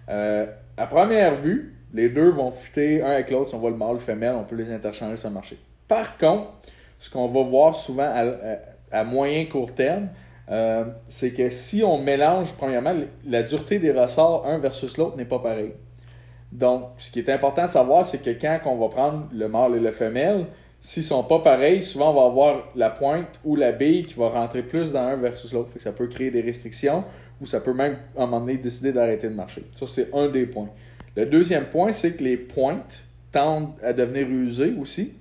Euh, 0.09 0.45
à 0.77 0.87
première 0.87 1.35
vue, 1.35 1.75
les 1.93 2.09
deux 2.09 2.29
vont 2.29 2.49
fitter 2.51 3.01
un 3.01 3.11
avec 3.11 3.29
l'autre. 3.31 3.49
Si 3.49 3.55
on 3.55 3.59
voit 3.59 3.69
le 3.71 3.77
mâle, 3.77 3.93
le 3.93 3.99
femelle, 3.99 4.35
on 4.37 4.43
peut 4.43 4.55
les 4.55 4.71
interchanger 4.71 5.15
sur 5.15 5.29
le 5.29 5.35
marché. 5.35 5.57
Par 5.87 6.17
contre, 6.17 6.53
ce 6.99 7.09
qu'on 7.09 7.27
va 7.27 7.43
voir 7.43 7.75
souvent 7.75 8.09
à, 8.11 8.25
à- 8.91 9.03
moyen 9.03 9.45
court 9.45 9.73
terme, 9.73 10.09
euh, 10.49 10.85
c'est 11.07 11.31
que 11.31 11.49
si 11.49 11.83
on 11.83 11.97
mélange, 11.99 12.53
premièrement, 12.53 12.93
la 13.27 13.43
dureté 13.43 13.79
des 13.79 13.91
ressorts 13.91 14.45
un 14.47 14.57
versus 14.59 14.97
l'autre 14.97 15.17
n'est 15.17 15.25
pas 15.25 15.39
pareil. 15.39 15.73
Donc, 16.51 16.83
ce 16.97 17.11
qui 17.11 17.19
est 17.19 17.29
important 17.29 17.65
de 17.65 17.69
savoir, 17.71 18.05
c'est 18.05 18.19
que 18.21 18.29
quand 18.29 18.59
on 18.65 18.77
va 18.77 18.87
prendre 18.89 19.27
le 19.33 19.47
mâle 19.47 19.75
et 19.75 19.79
le 19.79 19.91
femelle, 19.91 20.45
s'ils 20.79 21.03
sont 21.03 21.23
pas 21.23 21.39
pareils, 21.39 21.81
souvent 21.81 22.11
on 22.11 22.13
va 22.13 22.25
avoir 22.27 22.69
la 22.75 22.89
pointe 22.91 23.39
ou 23.43 23.55
la 23.55 23.71
bille 23.71 24.05
qui 24.05 24.13
va 24.13 24.29
rentrer 24.29 24.61
plus 24.61 24.93
dans 24.93 24.99
un 25.01 25.15
versus 25.17 25.51
l'autre. 25.51 25.71
Ça 25.77 25.91
peut 25.91 26.07
créer 26.07 26.29
des 26.31 26.41
restrictions 26.41 27.03
ou 27.41 27.45
ça 27.45 27.59
peut 27.59 27.73
même, 27.73 27.97
à 28.15 28.23
un 28.23 28.25
moment 28.27 28.41
donné, 28.41 28.57
décider 28.57 28.93
d'arrêter 28.93 29.27
de 29.27 29.33
marcher. 29.33 29.63
Ça, 29.73 29.85
c'est 29.87 30.13
un 30.13 30.29
des 30.29 30.45
points. 30.45 30.69
Le 31.15 31.25
deuxième 31.25 31.65
point, 31.65 31.91
c'est 31.91 32.13
que 32.15 32.23
les 32.23 32.37
pointes 32.37 33.03
tendent 33.31 33.73
à 33.83 33.91
devenir 33.93 34.29
usées 34.29 34.75
aussi. 34.79 35.13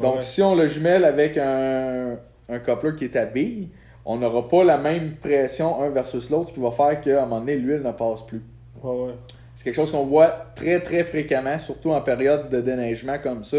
Donc, 0.00 0.16
Ouais. 0.16 0.20
si 0.22 0.42
on 0.42 0.54
le 0.54 0.66
jumelle 0.66 1.04
avec 1.04 1.36
un, 1.36 2.16
un 2.48 2.58
coupler 2.58 2.94
qui 2.96 3.04
est 3.04 3.16
à 3.16 3.24
bille, 3.24 3.68
on 4.04 4.16
n'aura 4.16 4.48
pas 4.48 4.64
la 4.64 4.78
même 4.78 5.16
pression 5.16 5.82
un 5.82 5.90
versus 5.90 6.30
l'autre, 6.30 6.48
ce 6.48 6.52
qui 6.54 6.60
va 6.60 6.70
faire 6.70 7.00
qu'à 7.00 7.22
un 7.22 7.26
moment 7.26 7.40
donné, 7.40 7.56
l'huile 7.56 7.82
ne 7.82 7.92
passe 7.92 8.22
plus. 8.26 8.42
Ouais, 8.82 8.90
ouais. 9.06 9.14
C'est 9.54 9.64
quelque 9.64 9.74
chose 9.74 9.90
qu'on 9.90 10.06
voit 10.06 10.28
très 10.54 10.80
très 10.80 11.02
fréquemment, 11.04 11.58
surtout 11.58 11.90
en 11.90 12.00
période 12.00 12.48
de 12.48 12.60
déneigement 12.60 13.18
comme 13.18 13.42
ça. 13.44 13.56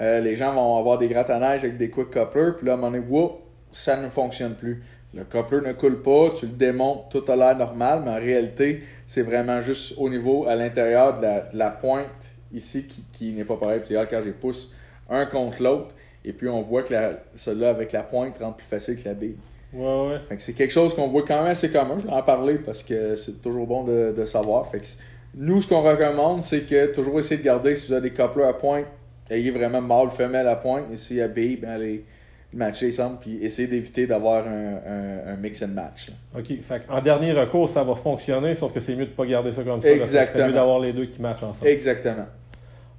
Euh, 0.00 0.20
les 0.20 0.34
gens 0.34 0.52
vont 0.54 0.78
avoir 0.78 0.98
des 0.98 1.06
grattes 1.06 1.30
à 1.30 1.38
neige 1.38 1.64
avec 1.64 1.76
des 1.76 1.90
quick 1.90 2.10
couplers, 2.10 2.52
puis 2.56 2.66
là, 2.66 2.72
à 2.72 2.74
un 2.74 2.78
moment 2.78 2.90
donné, 2.90 3.04
whoop, 3.08 3.40
ça 3.70 3.96
ne 3.96 4.08
fonctionne 4.08 4.54
plus. 4.54 4.82
Le 5.12 5.22
coupler 5.24 5.60
ne 5.64 5.72
coule 5.74 6.02
pas, 6.02 6.30
tu 6.34 6.46
le 6.46 6.52
démontes, 6.52 7.08
tout 7.10 7.22
a 7.30 7.36
l'air 7.36 7.56
normal, 7.56 8.02
mais 8.04 8.10
en 8.10 8.16
réalité, 8.16 8.82
c'est 9.06 9.22
vraiment 9.22 9.60
juste 9.60 9.94
au 9.98 10.08
niveau, 10.08 10.46
à 10.48 10.56
l'intérieur 10.56 11.18
de 11.18 11.22
la, 11.22 11.40
de 11.42 11.56
la 11.56 11.70
pointe 11.70 12.34
ici 12.52 12.86
qui, 12.86 13.04
qui 13.12 13.32
n'est 13.32 13.44
pas 13.44 13.56
pareil. 13.56 13.80
Puis 13.84 13.94
quand 14.10 14.20
les 14.24 14.32
pousse 14.32 14.72
un 15.10 15.26
contre 15.26 15.62
l'autre, 15.62 15.94
et 16.24 16.32
puis 16.32 16.48
on 16.48 16.60
voit 16.60 16.82
que 16.82 16.94
celui-là 17.34 17.70
avec 17.70 17.92
la 17.92 18.02
pointe 18.02 18.38
rentre 18.38 18.56
plus 18.56 18.66
facile 18.66 18.96
que 18.96 19.06
la 19.08 19.14
bille. 19.14 19.36
Ouais, 19.72 19.82
ouais. 20.08 20.18
Fait 20.28 20.36
que 20.36 20.42
c'est 20.42 20.52
quelque 20.52 20.70
chose 20.72 20.94
qu'on 20.94 21.08
voit 21.08 21.24
quand 21.26 21.38
même 21.42 21.50
assez 21.50 21.68
commun. 21.70 21.96
Je 21.98 22.06
vais 22.06 22.12
en 22.12 22.22
parler 22.22 22.54
parce 22.56 22.82
que 22.82 23.16
c'est 23.16 23.42
toujours 23.42 23.66
bon 23.66 23.82
de, 23.84 24.14
de 24.16 24.24
savoir. 24.24 24.70
Fait 24.70 24.78
que 24.78 24.86
c- 24.86 24.98
nous, 25.34 25.60
ce 25.60 25.68
qu'on 25.68 25.82
recommande, 25.82 26.42
c'est 26.42 26.60
que 26.60 26.86
toujours 26.92 27.18
essayer 27.18 27.38
de 27.38 27.44
garder, 27.44 27.74
si 27.74 27.88
vous 27.88 27.92
avez 27.94 28.08
des 28.08 28.14
couplers 28.14 28.44
à 28.44 28.52
pointe, 28.54 28.86
ayez 29.30 29.50
vraiment 29.50 29.80
mâle, 29.80 30.10
femelle 30.10 30.46
à 30.46 30.54
pointe. 30.54 30.84
Et 30.92 30.96
s'il 30.96 31.16
y 31.16 31.22
a 31.22 31.26
bille, 31.28 31.56
ben 31.56 31.70
allez 31.70 32.04
matcher 32.52 32.86
ensemble. 32.90 33.18
Puis 33.20 33.38
essayez 33.42 33.66
d'éviter 33.66 34.06
d'avoir 34.06 34.46
un, 34.46 34.74
un- 34.86 35.32
un 35.32 35.36
mix 35.36 35.60
and 35.64 35.68
match. 35.74 36.06
là. 36.08 36.38
OK. 36.38 36.60
Fait 36.62 36.82
en 36.88 37.00
dernier 37.02 37.32
recours, 37.32 37.68
ça 37.68 37.82
va 37.82 37.96
fonctionner, 37.96 38.54
sauf 38.54 38.72
que 38.72 38.78
c'est 38.78 38.94
mieux 38.94 39.06
de 39.06 39.10
pas 39.10 39.26
garder 39.26 39.50
ça 39.50 39.64
comme 39.64 39.82
ça. 39.82 39.90
Exactement. 39.90 40.44
C'est 40.44 40.48
mieux 40.50 40.54
d'avoir 40.54 40.78
les 40.78 40.92
deux 40.92 41.06
qui 41.06 41.20
matchent 41.20 41.42
ensemble. 41.42 41.66
Exactement. 41.68 42.26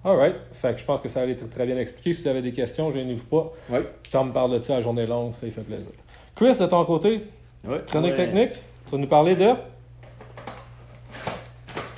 Alright. 0.05 0.35
Fait 0.53 0.73
que 0.73 0.79
je 0.79 0.85
pense 0.85 1.01
que 1.01 1.09
ça 1.09 1.21
a 1.21 1.25
été 1.25 1.43
très 1.47 1.65
bien 1.65 1.77
expliqué. 1.77 2.13
Si 2.13 2.21
vous 2.21 2.27
avez 2.27 2.41
des 2.43 2.51
questions, 2.51 2.91
gênez-vous 2.91 3.25
pas. 3.25 3.51
Oui. 3.71 3.79
Tom 4.11 4.31
parle 4.31 4.59
de 4.59 4.63
ça 4.63 4.77
à 4.77 4.81
journée 4.81 5.07
longue, 5.07 5.33
ça, 5.33 5.47
il 5.47 5.51
fait 5.51 5.61
plaisir. 5.61 5.89
Chris, 6.35 6.55
de 6.59 6.65
ton 6.67 6.85
côté, 6.85 7.23
Ouais. 7.67 7.81
chronique 7.87 8.15
technique, 8.15 8.51
tu 8.85 8.91
vas 8.91 8.97
nous 8.99 9.07
parler 9.07 9.35
de? 9.35 9.49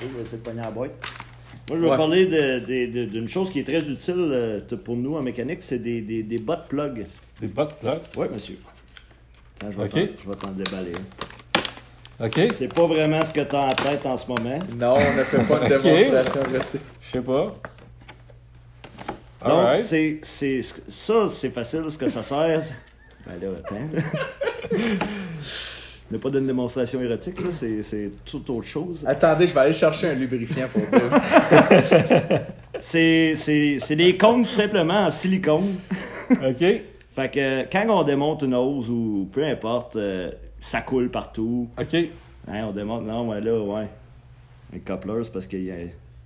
Je 0.01 0.07
vais 0.07 0.21
essayer 0.21 0.37
de 0.37 0.43
pogner 0.43 0.61
la 0.61 0.71
boîte. 0.71 0.91
Moi, 1.69 1.77
je 1.77 1.83
vais 1.83 1.89
Ouais. 1.89 1.97
parler 1.97 2.25
de- 2.27 2.59
de- 2.59 2.91
de- 2.91 3.05
d'une 3.05 3.27
chose 3.27 3.49
qui 3.49 3.59
est 3.59 3.63
très 3.63 3.89
utile 3.89 4.15
euh, 4.17 4.61
pour 4.85 4.95
nous 4.95 5.17
en 5.17 5.21
mécanique, 5.21 5.59
c'est 5.61 5.79
des, 5.79 6.01
des, 6.01 6.23
des 6.23 6.37
butt 6.37 6.59
plugs. 6.69 7.05
Des 7.41 7.47
bottes 7.47 7.73
plug. 7.75 7.99
Oui, 8.15 8.27
monsieur. 8.31 8.57
Attends, 9.59 9.71
je 9.71 9.77
vais 9.77 9.83
Ok. 9.83 9.91
t'en- 9.91 10.23
je 10.23 10.29
vais 10.29 10.35
t'en 10.35 10.51
déballer. 10.51 10.93
OK. 12.19 12.53
C'est 12.53 12.73
pas 12.73 12.87
vraiment 12.87 13.23
ce 13.23 13.31
que 13.33 13.41
tu 13.41 13.55
as 13.55 13.59
en 13.65 13.73
tête 13.73 14.05
en 14.05 14.15
ce 14.15 14.27
moment. 14.27 14.59
Non, 14.79 14.95
on 14.95 15.17
ne 15.17 15.23
fait 15.23 15.43
pas 15.43 15.67
de 15.67 15.75
Ok. 15.77 15.83
démonstration 15.83 16.41
là-dessus. 16.53 16.79
Je 17.01 17.11
sais 17.11 17.21
pas. 17.21 17.53
Donc, 19.45 19.73
c'est, 19.73 20.19
c'est, 20.23 20.61
ça, 20.61 21.27
c'est 21.29 21.49
facile, 21.51 21.83
ce 21.89 21.97
que 21.97 22.07
ça 22.07 22.21
sert. 22.23 22.61
Ben 23.27 23.33
là, 23.41 23.57
attends. 23.59 23.75
A 26.15 26.17
pas 26.17 26.29
d'une 26.29 26.47
démonstration 26.47 27.01
érotique, 27.01 27.41
là, 27.41 27.49
c'est, 27.51 27.83
c'est 27.83 28.09
tout 28.23 28.49
autre 28.51 28.65
chose. 28.67 29.03
Attendez, 29.05 29.45
je 29.47 29.53
vais 29.53 29.59
aller 29.59 29.73
chercher 29.73 30.07
un 30.07 30.13
lubrifiant 30.13 30.67
pour 30.69 30.81
dire. 30.81 31.11
C'est, 32.79 33.33
c'est, 33.35 33.77
c'est 33.79 33.95
des 33.95 34.15
cônes 34.15 34.43
tout 34.43 34.51
simplement 34.51 35.07
en 35.07 35.11
silicone. 35.11 35.77
OK. 36.29 36.63
Fait 37.15 37.31
que 37.33 37.63
quand 37.71 37.85
on 37.89 38.03
démonte 38.03 38.43
une 38.43 38.53
hose 38.53 38.87
ou 38.89 39.27
peu 39.31 39.43
importe, 39.43 39.95
euh, 39.95 40.29
ça 40.61 40.81
coule 40.81 41.09
partout. 41.09 41.67
OK. 41.79 41.95
Hein, 42.47 42.65
on 42.67 42.71
démonte, 42.71 43.03
non, 43.03 43.27
ouais, 43.29 43.41
là, 43.41 43.59
ouais. 43.59 43.87
Un 44.75 44.79
coupler, 44.85 45.23
c'est 45.23 45.33
parce 45.33 45.47
que 45.47 45.57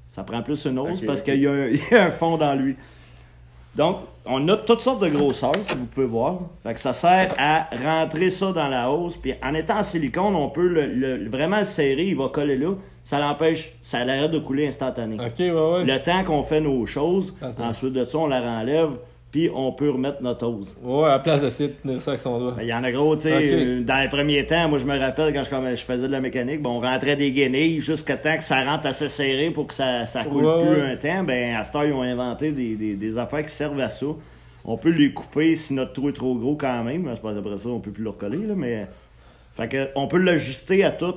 ça 0.10 0.24
prend 0.24 0.44
plus 0.44 0.66
une 0.66 0.78
hose 0.78 1.02
parce 1.06 1.22
qu'il 1.22 1.40
y, 1.40 1.48
a 1.48 1.52
un- 1.52 1.68
il 1.70 1.80
y 1.90 1.96
a 1.96 2.04
un 2.04 2.12
fond 2.12 2.36
dans 2.38 2.54
lui. 2.54 2.76
Donc, 3.76 3.98
on 4.26 4.48
a 4.50 4.58
toutes 4.58 4.82
sortes 4.82 5.02
de 5.02 5.08
grosseurs, 5.10 5.56
si 5.62 5.76
vous 5.76 5.86
pouvez 5.86 6.06
voir. 6.06 6.40
Fait 6.64 6.74
que 6.74 6.80
ça 6.80 6.94
sert 6.94 7.34
à 7.40 7.68
rentrer 7.84 8.30
ça 8.30 8.52
dans 8.52 8.68
la 8.68 8.92
hose. 8.92 9.18
Puis 9.18 9.34
en 9.44 9.54
étant 9.54 9.78
en 9.80 9.84
silicone, 9.84 10.36
on 10.36 10.50
peut 10.50 10.68
le, 10.68 10.86
le- 10.88 11.30
vraiment 11.30 11.60
le 11.60 11.64
serrer, 11.66 12.06
il 12.08 12.18
va 12.18 12.28
coller 12.30 12.58
là. 12.58 12.74
Ça 13.04 13.18
l'empêche, 13.20 13.74
ça 13.82 14.00
arrête 14.00 14.30
de 14.30 14.40
couler 14.40 14.68
instantané. 14.68 15.16
OK, 15.16 15.40
ouais, 15.40 15.52
ouais. 15.52 15.84
Le 15.86 16.00
temps 16.02 16.24
qu'on 16.24 16.44
fait 16.44 16.62
nos 16.62 16.86
choses, 16.86 17.36
ensuite 17.60 17.94
de 17.94 18.04
ça, 18.04 18.18
on 18.20 18.28
la 18.28 18.42
renlève, 18.42 18.90
puis 19.32 19.50
on 19.54 19.72
peut 19.72 19.90
remettre 19.90 20.22
notre 20.22 20.46
hose. 20.46 20.76
Ouais, 20.84 21.06
à 21.06 21.10
la 21.12 21.20
place 21.20 21.42
d'essayer 21.42 21.70
de 21.70 21.74
tenir 21.76 22.02
ça 22.02 22.12
avec 22.12 22.22
son 22.22 22.38
doigt. 22.38 22.52
Ben, 22.58 22.64
Il 22.64 22.68
y 22.68 22.74
en 22.74 22.84
a 22.84 22.92
gros, 22.92 23.16
tu 23.16 23.24
sais, 23.24 23.54
euh, 23.54 23.82
dans 23.82 24.02
les 24.02 24.10
premiers 24.10 24.46
temps, 24.46 24.68
moi 24.68 24.78
je 24.78 24.86
me 24.86 24.98
rappelle 25.00 25.34
quand 25.34 25.44
je, 25.44 25.76
je 25.76 25.84
faisais 25.84 26.08
de 26.08 26.12
la 26.12 26.20
mécanique, 26.20 26.62
bon, 26.62 26.78
on 26.78 26.80
rentrait 26.82 27.16
des 27.16 27.32
guenilles 27.32 27.80
jusqu'à 27.82 28.18
temps 28.18 28.36
que 28.36 28.44
ça 28.44 28.64
rentre 28.64 28.88
assez 28.88 29.08
serré 29.08 29.52
pour 29.52 29.68
que 29.68 29.74
ça, 29.74 30.06
ça 30.06 30.24
coule 30.26 30.46
Ouais, 30.46 30.62
plus 30.62 30.82
ouais. 30.82 30.92
un 30.92 30.96
temps. 30.98 31.24
Ben, 31.24 31.56
à 31.56 31.64
cette 31.64 31.76
heure, 31.76 31.86
ils 31.86 31.94
ont 31.94 32.02
inventé 32.02 32.52
des, 32.52 32.76
des, 32.76 32.96
des 32.96 33.18
affaires 33.18 33.46
qui 33.46 33.52
servent 33.54 33.80
à 33.80 33.90
ça. 33.90 34.08
On 34.66 34.78
peut 34.78 34.92
les 34.92 35.12
couper 35.14 35.56
si 35.56 35.74
notre 35.74 35.94
trou 35.94 36.10
est 36.10 36.14
trop 36.14 36.36
gros 36.36 36.56
quand 36.56 36.84
même. 36.84 37.10
C'est 37.14 37.22
pas 37.22 37.36
après 37.36 37.58
ça, 37.58 37.70
on 37.70 37.80
peut 37.80 37.92
plus 37.92 38.04
le 38.04 38.10
recoller, 38.12 38.46
là, 38.46 38.54
mais. 38.56 38.86
Fait 39.54 39.68
que, 39.68 39.90
on 39.96 40.08
peut 40.08 40.18
l'ajuster 40.20 40.84
à 40.84 40.92
tout. 40.92 41.16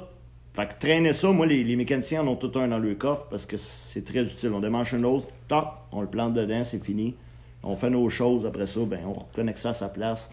Fait 0.55 0.67
que 0.67 0.73
traîner 0.79 1.13
ça, 1.13 1.31
moi, 1.31 1.47
les, 1.47 1.63
les 1.65 1.75
mécaniciens 1.77 2.23
en 2.23 2.29
ont 2.29 2.37
tout 2.37 2.53
un 2.59 2.69
dans 2.69 2.79
le 2.79 2.95
coffre 2.95 3.27
parce 3.29 3.45
que 3.45 3.57
c'est 3.57 4.05
très 4.05 4.23
utile. 4.23 4.51
On 4.55 4.61
démanche 4.61 4.93
une 4.93 5.05
hose, 5.05 5.27
toc, 5.49 5.67
on 5.93 6.01
le 6.01 6.07
plante 6.07 6.33
dedans, 6.33 6.63
c'est 6.65 6.83
fini. 6.83 7.17
On 7.65 7.77
fait 7.77 7.91
nos 7.91 8.09
choses 8.09 8.47
après 8.47 8.67
ça, 8.67 8.81
ben, 8.87 9.01
on 9.07 9.13
reconnecte 9.13 9.59
ça 9.59 9.71
à 9.71 9.75
sa 9.75 9.89
place. 9.89 10.31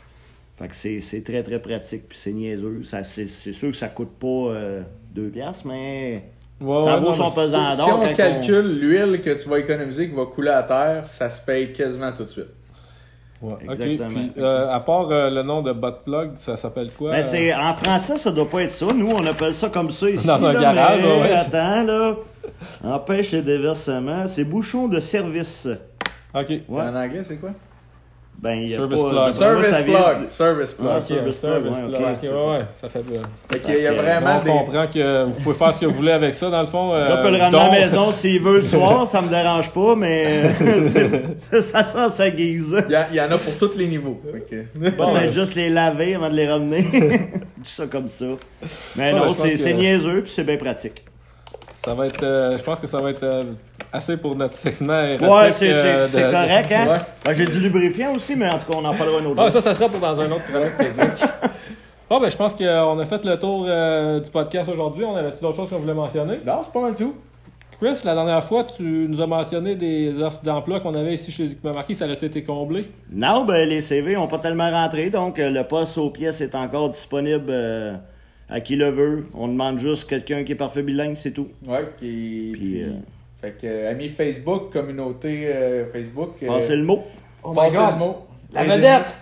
Fait 0.56 0.68
que 0.68 0.76
c'est, 0.76 1.00
c'est 1.00 1.24
très 1.24 1.44
très 1.44 1.60
pratique, 1.60 2.10
puis 2.10 2.18
c'est 2.18 2.34
niaiseux. 2.34 2.84
Ça, 2.84 3.04
c'est, 3.04 3.28
c'est 3.28 3.54
sûr 3.54 3.72
que 3.72 3.78
ça 3.78 3.88
coûte 3.88 4.12
pas 4.20 4.28
euh, 4.28 4.82
deux 5.14 5.30
piastres, 5.30 5.66
mais 5.66 6.24
Ouais, 6.62 6.84
ça 6.84 6.94
ouais, 6.94 7.00
vaut 7.00 7.08
non, 7.08 7.14
son 7.14 7.32
pesant 7.32 7.70
d'or. 7.72 7.74
si 7.74 7.92
on 7.92 8.14
calcule 8.14 8.80
l'huile 8.80 9.22
que 9.22 9.32
tu 9.32 9.50
vas 9.50 9.58
économiser 9.60 10.10
qui 10.10 10.16
va 10.16 10.26
couler 10.26 10.52
à 10.52 10.62
terre, 10.62 11.08
ça 11.08 11.30
se 11.30 11.42
paye 11.42 11.74
quasiment 11.74 12.12
tout 12.12 12.24
de 12.24 12.30
suite. 12.30 12.50
Ouais. 13.42 13.54
Exactement. 13.64 14.10
Puis, 14.10 14.32
euh, 14.38 14.72
à 14.72 14.80
part 14.80 15.10
euh, 15.10 15.32
le 15.32 15.42
nom 15.42 15.64
de 15.64 15.72
bot 15.72 15.92
plug, 16.06 16.34
ça 16.36 16.56
s'appelle 16.58 16.92
quoi? 16.92 17.10
Ben, 17.10 17.24
c'est, 17.24 17.52
en 17.56 17.74
français, 17.74 18.20
ça 18.20 18.32
doit 18.32 18.48
pas 18.48 18.62
être 18.62 18.72
ça. 18.72 18.86
Nous, 18.94 19.10
on 19.10 19.26
appelle 19.26 19.56
ça 19.56 19.70
comme 19.70 19.90
ça 19.90 20.08
ici. 20.08 20.28
Dans 20.28 20.46
un 20.46 20.54
là, 20.54 20.62
garage, 20.62 21.02
mais 21.02 21.22
ouais. 21.22 21.32
Attends, 21.32 21.84
là. 21.84 22.16
Empêche 22.84 23.32
les 23.32 23.42
déversements. 23.42 24.28
C'est 24.28 24.44
bouchon 24.44 24.88
de 24.88 25.00
service. 25.00 25.68
OK. 26.34 26.48
Ouais. 26.50 26.62
En 26.70 26.96
anglais, 26.96 27.24
c'est 27.24 27.38
quoi? 27.38 27.52
Ben, 28.40 28.56
il 28.56 28.70
y 28.72 28.74
a 28.74 28.78
Service 28.78 29.00
pas... 29.02 29.08
plug. 29.10 29.14
moi, 29.20 29.30
Service 29.30 29.70
vient 29.70 29.84
plug. 29.84 30.28
Service 30.28 30.74
plug. 30.74 30.88
Ah, 30.90 30.96
Ok, 30.96 31.02
service 31.04 31.40
service 31.40 31.62
plug, 31.62 31.74
ouais, 31.74 31.90
plug. 31.90 32.02
ok, 32.02 32.08
Ok, 32.12 32.18
c'est 32.22 32.30
ouais, 32.32 32.38
ça. 32.38 32.50
ouais, 32.50 32.66
ça 32.82 32.88
fait 32.90 33.02
qu'il 33.04 33.14
y 33.14 33.18
a- 33.18 33.78
il 33.78 33.84
y 33.84 33.88
a 33.88 33.92
Fait 33.92 33.98
que, 33.98 34.02
vraiment 34.02 34.38
on 34.40 34.44
des. 34.44 34.50
comprend 34.50 34.88
que 34.88 35.24
vous 35.26 35.40
pouvez 35.42 35.56
faire 35.56 35.74
ce 35.76 35.80
que 35.82 35.86
vous 35.86 35.96
voulez 35.96 36.12
avec 36.12 36.34
ça, 36.34 36.50
dans 36.50 36.62
le 36.62 36.68
fond. 36.68 36.92
euh, 36.94 37.08
gars 37.08 37.18
peut 37.18 37.30
le 37.30 37.38
ramener 37.38 37.60
à 37.62 37.68
la 37.68 37.72
maison 37.82 38.12
s'il 38.12 38.42
veut 38.42 38.56
le 38.56 38.62
soir, 38.64 39.06
ça 39.08 39.22
me 39.22 39.28
dérange 39.30 39.70
pas, 39.72 39.96
mais 39.96 40.50
c'est- 41.40 41.62
ça 41.62 41.84
sent 41.84 42.10
sa 42.10 42.30
guise. 42.32 42.84
Il 42.88 42.92
y, 42.92 42.96
a- 42.96 43.08
il 43.12 43.16
y 43.18 43.22
en 43.22 43.32
a 43.32 43.38
pour 43.38 43.56
tous 43.60 43.78
les 43.78 43.88
niveaux. 43.88 44.20
Bon, 44.24 44.32
Peut-être 44.32 45.14
ouais. 45.14 45.32
juste 45.32 45.54
les 45.56 45.70
laver 45.70 46.16
avant 46.16 46.30
de 46.30 46.36
les 46.36 46.48
ramener. 46.48 46.82
Dis 47.58 47.70
ça 47.70 47.86
comme 47.86 48.08
ça. 48.08 48.26
Mais 48.96 49.14
Ouais, 49.14 49.20
non, 49.20 49.34
c'est 49.36 49.54
que- 49.54 49.70
niaiseux 49.74 50.22
puis 50.24 50.32
c'est 50.32 50.46
bien 50.46 50.58
pratique. 50.58 51.04
Ça 51.86 51.94
va 51.96 52.08
être, 52.08 52.24
euh, 52.24 52.58
je 52.58 52.64
pense 52.64 52.80
que 52.80 52.88
ça 52.88 53.00
va 53.00 53.10
être 53.10 53.24
euh, 53.24 53.44
assez 53.94 54.18
pour 54.18 54.36
notre 54.36 54.56
segment 54.56 55.02
érotique. 55.04 55.28
Ouais, 55.30 55.52
c'est 55.52 55.72
euh, 55.74 56.32
correct, 56.32 56.72
hein? 56.72 56.88
Ouais. 56.88 56.94
Ben, 57.26 57.34
J'ai 57.34 57.46
du 57.46 57.60
lubrifiant 57.60 58.14
aussi, 58.16 58.36
mais 58.36 58.48
en 58.48 58.58
tout 58.58 58.72
cas, 58.72 58.78
on 58.78 58.86
en 58.86 58.94
parlera 58.96 59.20
un 59.22 59.26
autre 59.26 59.40
Ah, 59.42 59.44
jour. 59.50 59.52
ça, 59.52 59.62
ça 59.62 59.74
sera 59.74 59.90
pour 59.90 60.00
dans 60.00 60.20
un 60.20 60.32
autre 60.32 60.46
chronique 60.46 60.74
physique. 60.74 61.30
Bon, 62.10 62.20
ben, 62.20 62.30
je 62.30 62.36
pense 62.36 62.54
qu'on 62.56 63.00
a 63.00 63.06
fait 63.06 63.24
le 63.24 63.40
tour 63.40 63.66
euh, 63.70 64.20
du 64.20 64.30
podcast 64.30 64.70
aujourd'hui. 64.70 65.06
On 65.06 65.16
avait-tu 65.16 65.42
d'autres 65.42 65.56
choses 65.56 65.70
qu'on 65.70 65.78
voulait 65.80 65.94
mentionner? 65.94 66.40
Non, 66.46 66.60
c'est 66.62 66.74
pas 66.74 66.82
mal 66.82 66.94
tout. 66.94 67.16
Chris, 67.80 67.98
la 68.04 68.14
dernière 68.14 68.44
fois, 68.44 68.66
tu 68.66 68.84
nous 69.10 69.22
as 69.22 69.28
mentionné 69.28 69.76
des 69.76 70.22
offres 70.22 70.42
d'emploi 70.44 70.82
qu'on 70.82 70.94
avait 70.94 71.14
ici 71.14 71.32
chez 71.32 71.46
équipements 71.46 71.72
marqués. 71.72 71.96
Ça 71.96 72.04
a 72.04 72.12
été 72.12 72.44
comblé? 72.44 72.92
Non, 73.14 73.46
ben 73.46 73.66
les 73.68 73.80
CV 73.80 74.16
n'ont 74.16 74.28
pas 74.28 74.40
tellement 74.40 74.70
rentré, 74.70 75.10
donc 75.10 75.40
euh, 75.40 75.50
le 75.50 75.64
poste 75.64 75.98
aux 75.98 76.10
pièces 76.10 76.42
est 76.42 76.54
encore 76.54 76.90
disponible 76.90 77.46
euh, 77.50 77.94
à 78.50 78.60
qui 78.60 78.76
le 78.76 78.90
veut. 78.90 79.26
On 79.34 79.48
demande 79.48 79.80
juste 79.80 80.10
quelqu'un 80.10 80.44
qui 80.44 80.52
est 80.52 80.56
parfait 80.56 80.84
bilingue, 80.84 81.16
c'est 81.16 81.32
tout. 81.32 81.48
Ouais, 81.66 81.88
qui. 81.98 82.50
Puis, 82.54 82.84
euh, 82.84 82.90
Fait 83.42 83.52
que, 83.60 83.66
euh, 83.66 83.90
amis 83.92 84.10
Facebook, 84.10 84.72
communauté 84.72 85.48
euh, 85.54 85.86
Facebook. 85.92 86.36
euh, 86.44 86.48
Passez 86.48 86.76
le 86.76 86.84
mot. 86.84 87.04
Oh 87.44 87.54
passez 87.54 87.78
le 87.78 87.98
mot. 87.98 88.28
La 88.54 88.64
vedette! 88.64 89.16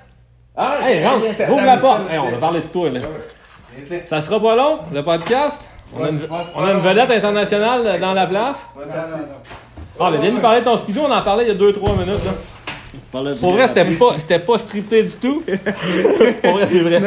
Ah, 0.57 0.77
Hey, 0.83 1.05
rentre! 1.05 1.25
Ouvre 1.51 1.65
la 1.65 1.77
porte! 1.77 2.01
Hey, 2.11 2.19
on 2.19 2.29
va 2.31 2.37
parler 2.37 2.59
de 2.61 2.65
toi, 2.67 2.89
là. 2.89 2.99
Ça 4.05 4.19
sera 4.19 4.39
pas 4.41 4.55
long, 4.57 4.79
le 4.93 5.01
podcast? 5.03 5.61
On 5.95 6.03
a 6.03 6.09
une, 6.09 6.19
on 6.55 6.63
a 6.63 6.73
vedette 6.73 7.11
internationale 7.11 7.99
dans 7.99 8.13
la 8.13 8.27
place? 8.27 8.69
Ah, 9.99 10.09
mais 10.11 10.17
viens 10.17 10.31
nous 10.31 10.41
parler 10.41 10.59
de 10.59 10.65
ton 10.65 10.75
skidoo, 10.77 11.01
on 11.07 11.11
en 11.11 11.21
parlait 11.21 11.45
il 11.45 11.47
y 11.47 11.51
a 11.51 11.55
2-3 11.55 11.91
minutes. 11.97 12.25
Là. 12.25 12.31
Pour 13.11 13.51
vrai, 13.53 13.67
c'était 13.67 13.85
pas, 13.85 14.17
c'était 14.17 14.39
pas 14.39 14.57
scripté 14.57 15.03
du 15.03 15.11
tout. 15.11 15.41
Pour 16.41 16.51
vrai, 16.53 16.67
c'est 16.67 16.79
vrai. 16.81 17.01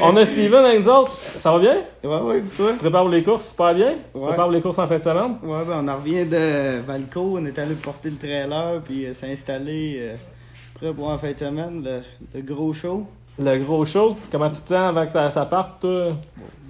On 0.00 0.16
a 0.16 0.24
Steven 0.26 0.64
avec 0.64 0.80
nous 0.84 0.88
autres. 0.88 1.18
Ça 1.38 1.52
va 1.52 1.58
bien? 1.58 1.76
Ouais, 2.02 2.20
ouais, 2.20 2.42
toi? 2.56 2.70
Tu 2.72 2.78
prépares 2.78 3.08
les 3.08 3.22
courses 3.22 3.48
super 3.48 3.74
bien? 3.74 3.94
Tu 4.12 4.18
Ouais. 4.20 4.28
prépares 4.28 4.50
les 4.50 4.60
courses 4.60 4.78
en 4.78 4.86
fin 4.86 4.98
de 4.98 5.02
semaine? 5.02 5.36
Ouais, 5.42 5.58
ben 5.66 5.82
on 5.84 5.88
en 5.88 5.96
revient 5.96 6.24
de 6.24 6.80
Valco, 6.86 7.36
on 7.38 7.44
est 7.46 7.58
allé 7.58 7.74
porter 7.74 8.10
le 8.10 8.16
trailer, 8.16 8.80
puis 8.84 9.06
euh, 9.06 9.12
s'installer 9.12 9.96
euh, 10.00 10.14
prêt 10.74 10.92
pour 10.92 11.08
en 11.08 11.18
fin 11.18 11.32
de 11.32 11.36
semaine, 11.36 11.82
le, 11.84 12.00
le 12.38 12.42
gros 12.44 12.72
show. 12.72 13.06
Le 13.38 13.58
gros 13.58 13.84
show, 13.84 14.16
comment 14.30 14.48
tu 14.48 14.60
te 14.60 14.68
sens 14.68 14.88
avant 14.90 15.06
que 15.06 15.12
ça, 15.12 15.30
ça 15.30 15.44
parte, 15.46 15.80
toi? 15.80 16.12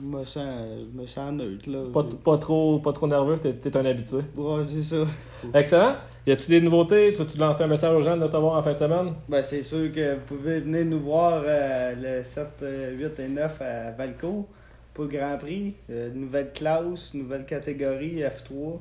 Je 0.00 0.06
me 0.06 0.24
sens, 0.24 0.44
je 0.94 1.00
me 1.00 1.06
sens 1.06 1.32
neutre, 1.32 1.70
là. 1.70 1.78
Pas, 1.92 2.04
pas 2.24 2.38
trop, 2.38 2.78
pas 2.78 2.92
trop 2.92 3.06
nerveux, 3.06 3.38
t'es, 3.38 3.52
t'es 3.52 3.76
un 3.76 3.84
habitué. 3.84 4.20
Ouais, 4.36 4.62
c'est 4.68 4.82
ça. 4.82 5.04
Excellent. 5.52 5.96
Y 6.26 6.32
a-tu 6.32 6.48
des 6.48 6.60
nouveautés? 6.62 7.12
Tu 7.12 7.18
veux-tu 7.18 7.36
lancer 7.36 7.64
un 7.64 7.66
message 7.66 7.94
aux 7.94 8.00
gens 8.00 8.16
de 8.16 8.26
te 8.26 8.36
voir 8.36 8.56
en 8.56 8.62
fin 8.62 8.72
de 8.72 8.78
semaine? 8.78 9.12
Ben, 9.28 9.42
c'est 9.42 9.62
sûr 9.62 9.92
que 9.92 10.14
vous 10.14 10.20
pouvez 10.26 10.60
venir 10.60 10.86
nous 10.86 11.00
voir 11.00 11.42
euh, 11.44 12.18
le 12.18 12.22
7, 12.22 12.46
euh, 12.62 12.96
8 12.96 13.20
et 13.20 13.28
9 13.28 13.60
à 13.62 13.90
Valco 13.90 14.46
pour 14.94 15.04
le 15.04 15.10
Grand 15.10 15.36
Prix. 15.36 15.74
Euh, 15.90 16.10
nouvelle 16.14 16.50
classe, 16.52 17.12
nouvelle 17.12 17.44
catégorie 17.44 18.20
F3. 18.20 18.78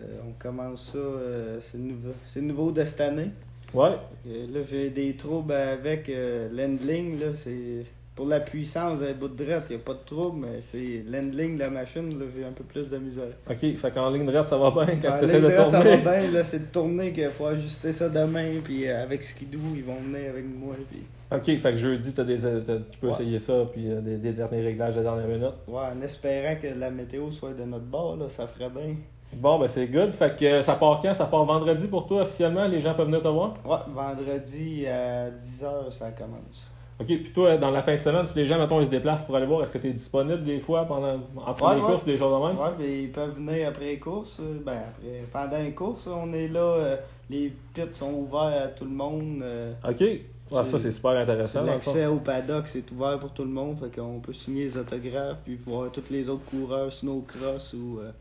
Euh, 0.00 0.04
on 0.28 0.32
commence 0.38 0.92
ça, 0.92 0.98
euh, 0.98 1.58
c'est 1.60 1.78
nouveau, 1.78 2.12
c'est 2.24 2.40
nouveau 2.40 2.72
de 2.72 2.84
cette 2.84 3.00
année. 3.02 3.30
Ouais. 3.74 3.90
Euh, 4.28 4.46
là, 4.52 4.60
j'ai 4.70 4.90
des 4.90 5.14
troubles 5.14 5.52
avec 5.52 6.08
euh, 6.08 6.48
l'handling. 6.52 7.18
Là, 7.20 7.26
c'est 7.34 7.84
pour 8.14 8.26
la 8.26 8.40
puissance 8.40 9.00
d'un 9.00 9.12
bout 9.14 9.28
de 9.28 9.42
drette, 9.42 9.64
il 9.70 9.76
n'y 9.76 9.82
a 9.82 9.84
pas 9.84 9.94
de 9.94 10.04
trouble, 10.04 10.40
mais 10.46 10.60
c'est 10.60 11.02
l'handling 11.08 11.54
de 11.54 11.60
la 11.60 11.70
machine, 11.70 12.10
là, 12.18 12.26
j'ai 12.36 12.44
un 12.44 12.52
peu 12.52 12.62
plus 12.62 12.86
de 12.88 12.98
misère. 12.98 13.24
Ok, 13.50 13.58
fait 13.74 13.90
qu'en 13.90 14.10
ligne 14.10 14.26
droite, 14.26 14.48
ça 14.48 14.58
va 14.58 14.70
bien 14.70 14.96
quand 15.00 15.14
En 15.14 15.18
tu 15.18 15.24
essaies 15.24 15.40
ligne 15.40 15.48
de 15.48 15.54
droite, 15.54 15.70
ça 15.70 15.80
tourner. 15.82 15.96
va 15.96 16.20
bien, 16.20 16.30
là, 16.30 16.44
c'est 16.44 16.58
de 16.58 16.72
tourner 16.72 17.12
qu'il 17.12 17.28
faut 17.30 17.46
ajuster 17.46 17.90
ça 17.90 18.10
demain, 18.10 18.50
puis 18.62 18.86
euh, 18.86 19.02
avec 19.02 19.22
Skidoo, 19.22 19.58
ils 19.74 19.82
vont 19.84 19.96
venir 19.96 20.28
avec 20.28 20.44
moi, 20.44 20.74
puis 20.90 21.00
Ok, 21.34 21.56
fait 21.58 21.70
que 21.70 21.76
jeudi, 21.78 22.12
t'as 22.12 22.24
des, 22.24 22.36
t'as- 22.40 22.76
tu 22.90 22.98
peux 23.00 23.06
Ouais. 23.06 23.12
essayer 23.14 23.38
ça, 23.38 23.64
puis 23.72 23.90
euh, 23.90 24.02
des, 24.02 24.18
des 24.18 24.32
derniers 24.32 24.60
réglages 24.60 24.96
de 24.96 25.00
dernière 25.00 25.26
minute. 25.26 25.54
ouais, 25.66 25.80
en 25.96 26.02
espérant 26.02 26.56
que 26.60 26.66
la 26.78 26.90
météo 26.90 27.30
soit 27.30 27.54
de 27.54 27.64
notre 27.64 27.86
bord, 27.86 28.16
là, 28.18 28.28
ça 28.28 28.46
ferait 28.46 28.68
bien. 28.68 28.94
Bon, 29.34 29.58
ben 29.58 29.66
c'est 29.68 29.86
good. 29.86 30.12
Fait 30.12 30.36
que 30.38 30.62
ça 30.62 30.74
part 30.74 31.00
quand? 31.00 31.14
Ça 31.14 31.26
part 31.26 31.44
vendredi 31.44 31.86
pour 31.88 32.06
toi 32.06 32.22
officiellement? 32.22 32.66
Les 32.66 32.80
gens 32.80 32.94
peuvent 32.94 33.06
venir 33.06 33.22
te 33.22 33.28
voir? 33.28 33.54
Ouais, 33.64 33.78
vendredi 33.92 34.86
à 34.86 35.30
10h, 35.30 35.90
ça 35.90 36.10
commence. 36.10 36.68
Ok, 37.00 37.06
puis 37.06 37.32
toi, 37.34 37.56
dans 37.56 37.70
la 37.70 37.82
fin 37.82 37.96
de 37.96 38.00
semaine, 38.00 38.26
si 38.26 38.38
les 38.38 38.46
gens, 38.46 38.58
mettons, 38.58 38.78
ils 38.80 38.84
se 38.86 38.90
déplacent 38.90 39.24
pour 39.24 39.34
aller 39.34 39.46
voir, 39.46 39.62
est-ce 39.62 39.72
que 39.72 39.78
tu 39.78 39.88
es 39.88 39.92
disponible 39.92 40.44
des 40.44 40.60
fois 40.60 40.84
pendant 40.84 41.14
Ouais, 41.14 41.74
les 41.74 41.80
ouais. 41.80 41.86
courses, 41.86 42.04
des 42.04 42.16
choses 42.16 42.32
de 42.40 42.46
même? 42.46 42.58
Ouais, 42.58 42.70
ben, 42.78 42.86
ils 43.04 43.10
peuvent 43.10 43.34
venir 43.34 43.68
après 43.68 43.86
les 43.86 43.98
courses. 43.98 44.38
euh, 44.40 44.60
Ben, 44.64 44.72
après, 44.74 45.24
pendant 45.32 45.62
les 45.62 45.72
courses, 45.72 46.06
on 46.06 46.32
est 46.32 46.48
là. 46.48 46.60
euh, 46.60 46.96
les 47.30 47.52
pits 47.74 47.82
sont 47.92 48.12
ouverts 48.12 48.64
à 48.64 48.66
tout 48.68 48.84
le 48.84 48.90
monde. 48.90 49.40
euh, 49.42 49.72
Ok. 49.88 50.00
Ouais, 50.00 50.64
ça, 50.64 50.78
c'est 50.78 50.90
super 50.92 51.12
intéressant. 51.12 51.62
L'accès 51.62 52.04
au 52.06 52.16
paddock, 52.16 52.64
c'est 52.68 52.88
ouvert 52.92 53.18
pour 53.18 53.30
tout 53.30 53.42
le 53.44 53.48
monde. 53.50 53.78
Fait 53.78 53.98
qu'on 53.98 54.20
peut 54.20 54.34
signer 54.34 54.64
les 54.64 54.76
autographes 54.76 55.38
puis 55.42 55.56
voir 55.66 55.90
tous 55.90 56.10
les 56.10 56.28
autres 56.28 56.44
coureurs, 56.44 56.92
snowcross 56.92 57.72
ou. 57.72 57.98
euh, 58.00 58.12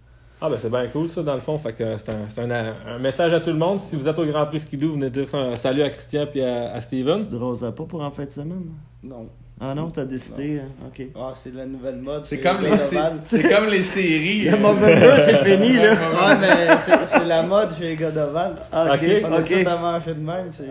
Ah, 0.44 0.50
ben 0.50 0.58
c'est 0.60 0.70
bien 0.72 0.88
cool 0.88 1.08
ça, 1.08 1.22
dans 1.22 1.36
le 1.36 1.40
fond. 1.40 1.58
Fait 1.58 1.74
que 1.74 1.84
euh, 1.84 1.98
c'est 1.98 2.10
un, 2.12 2.16
c'est 2.30 2.42
un, 2.42 2.50
un 2.96 2.98
message 3.00 3.32
à 3.34 3.40
tout 3.42 3.52
le 3.52 3.58
monde. 3.58 3.80
Si 3.80 3.96
vous 3.96 4.08
êtes 4.08 4.18
au 4.18 4.26
Grand 4.26 4.46
Prix 4.48 4.62
Skidoo, 4.62 4.94
venez 4.94 5.10
dire 5.12 5.30
ça, 5.30 5.38
un 5.38 5.56
salut 5.56 5.84
à 5.84 5.90
Christian 5.90 6.26
puis 6.32 6.42
à, 6.44 6.74
à 6.74 6.82
Steven. 6.82 7.20
Tu 7.20 7.26
te 7.28 7.36
rases 7.36 7.60
pas 7.76 7.84
pour 7.84 8.02
en 8.02 8.10
fin 8.12 8.26
de 8.26 8.32
semaine? 8.32 8.66
non. 9.04 9.28
Ah 9.64 9.76
non, 9.76 9.92
t'as 9.92 10.06
décidé, 10.06 10.58
hein? 10.60 10.88
ok. 10.88 11.06
Ah, 11.16 11.34
c'est 11.36 11.54
la 11.54 11.68
nouvelle 11.68 11.98
mode. 11.98 12.26
C'est 12.26 12.40
comme, 12.40 12.62
les 12.64 12.72
le 12.72 12.76
sé- 12.78 12.96
Godoval. 12.96 13.20
c'est 13.26 13.44
comme 13.48 13.68
les 13.70 13.84
séries. 13.84 14.46
Le 14.50 14.58
Movember, 14.58 15.16
c'est 15.24 15.44
fini, 15.44 15.74
là. 15.76 15.92
Ouais, 15.92 16.38
mais 16.42 16.78
c'est 16.80 17.06
c'est 17.06 17.26
la 17.26 17.44
mode 17.44 17.70
chez 17.78 17.90
les 17.90 17.96
Godoval. 17.96 18.56
Ah, 18.72 18.86
Ok, 18.96 19.00
ok, 19.04 19.26
On 19.30 19.34
a 19.34 19.40
ok. 19.42 19.64
tout 19.64 19.70
à 19.70 19.78
manger 19.78 20.14
de 20.16 20.20
même. 20.20 20.48
C'est 20.50 20.66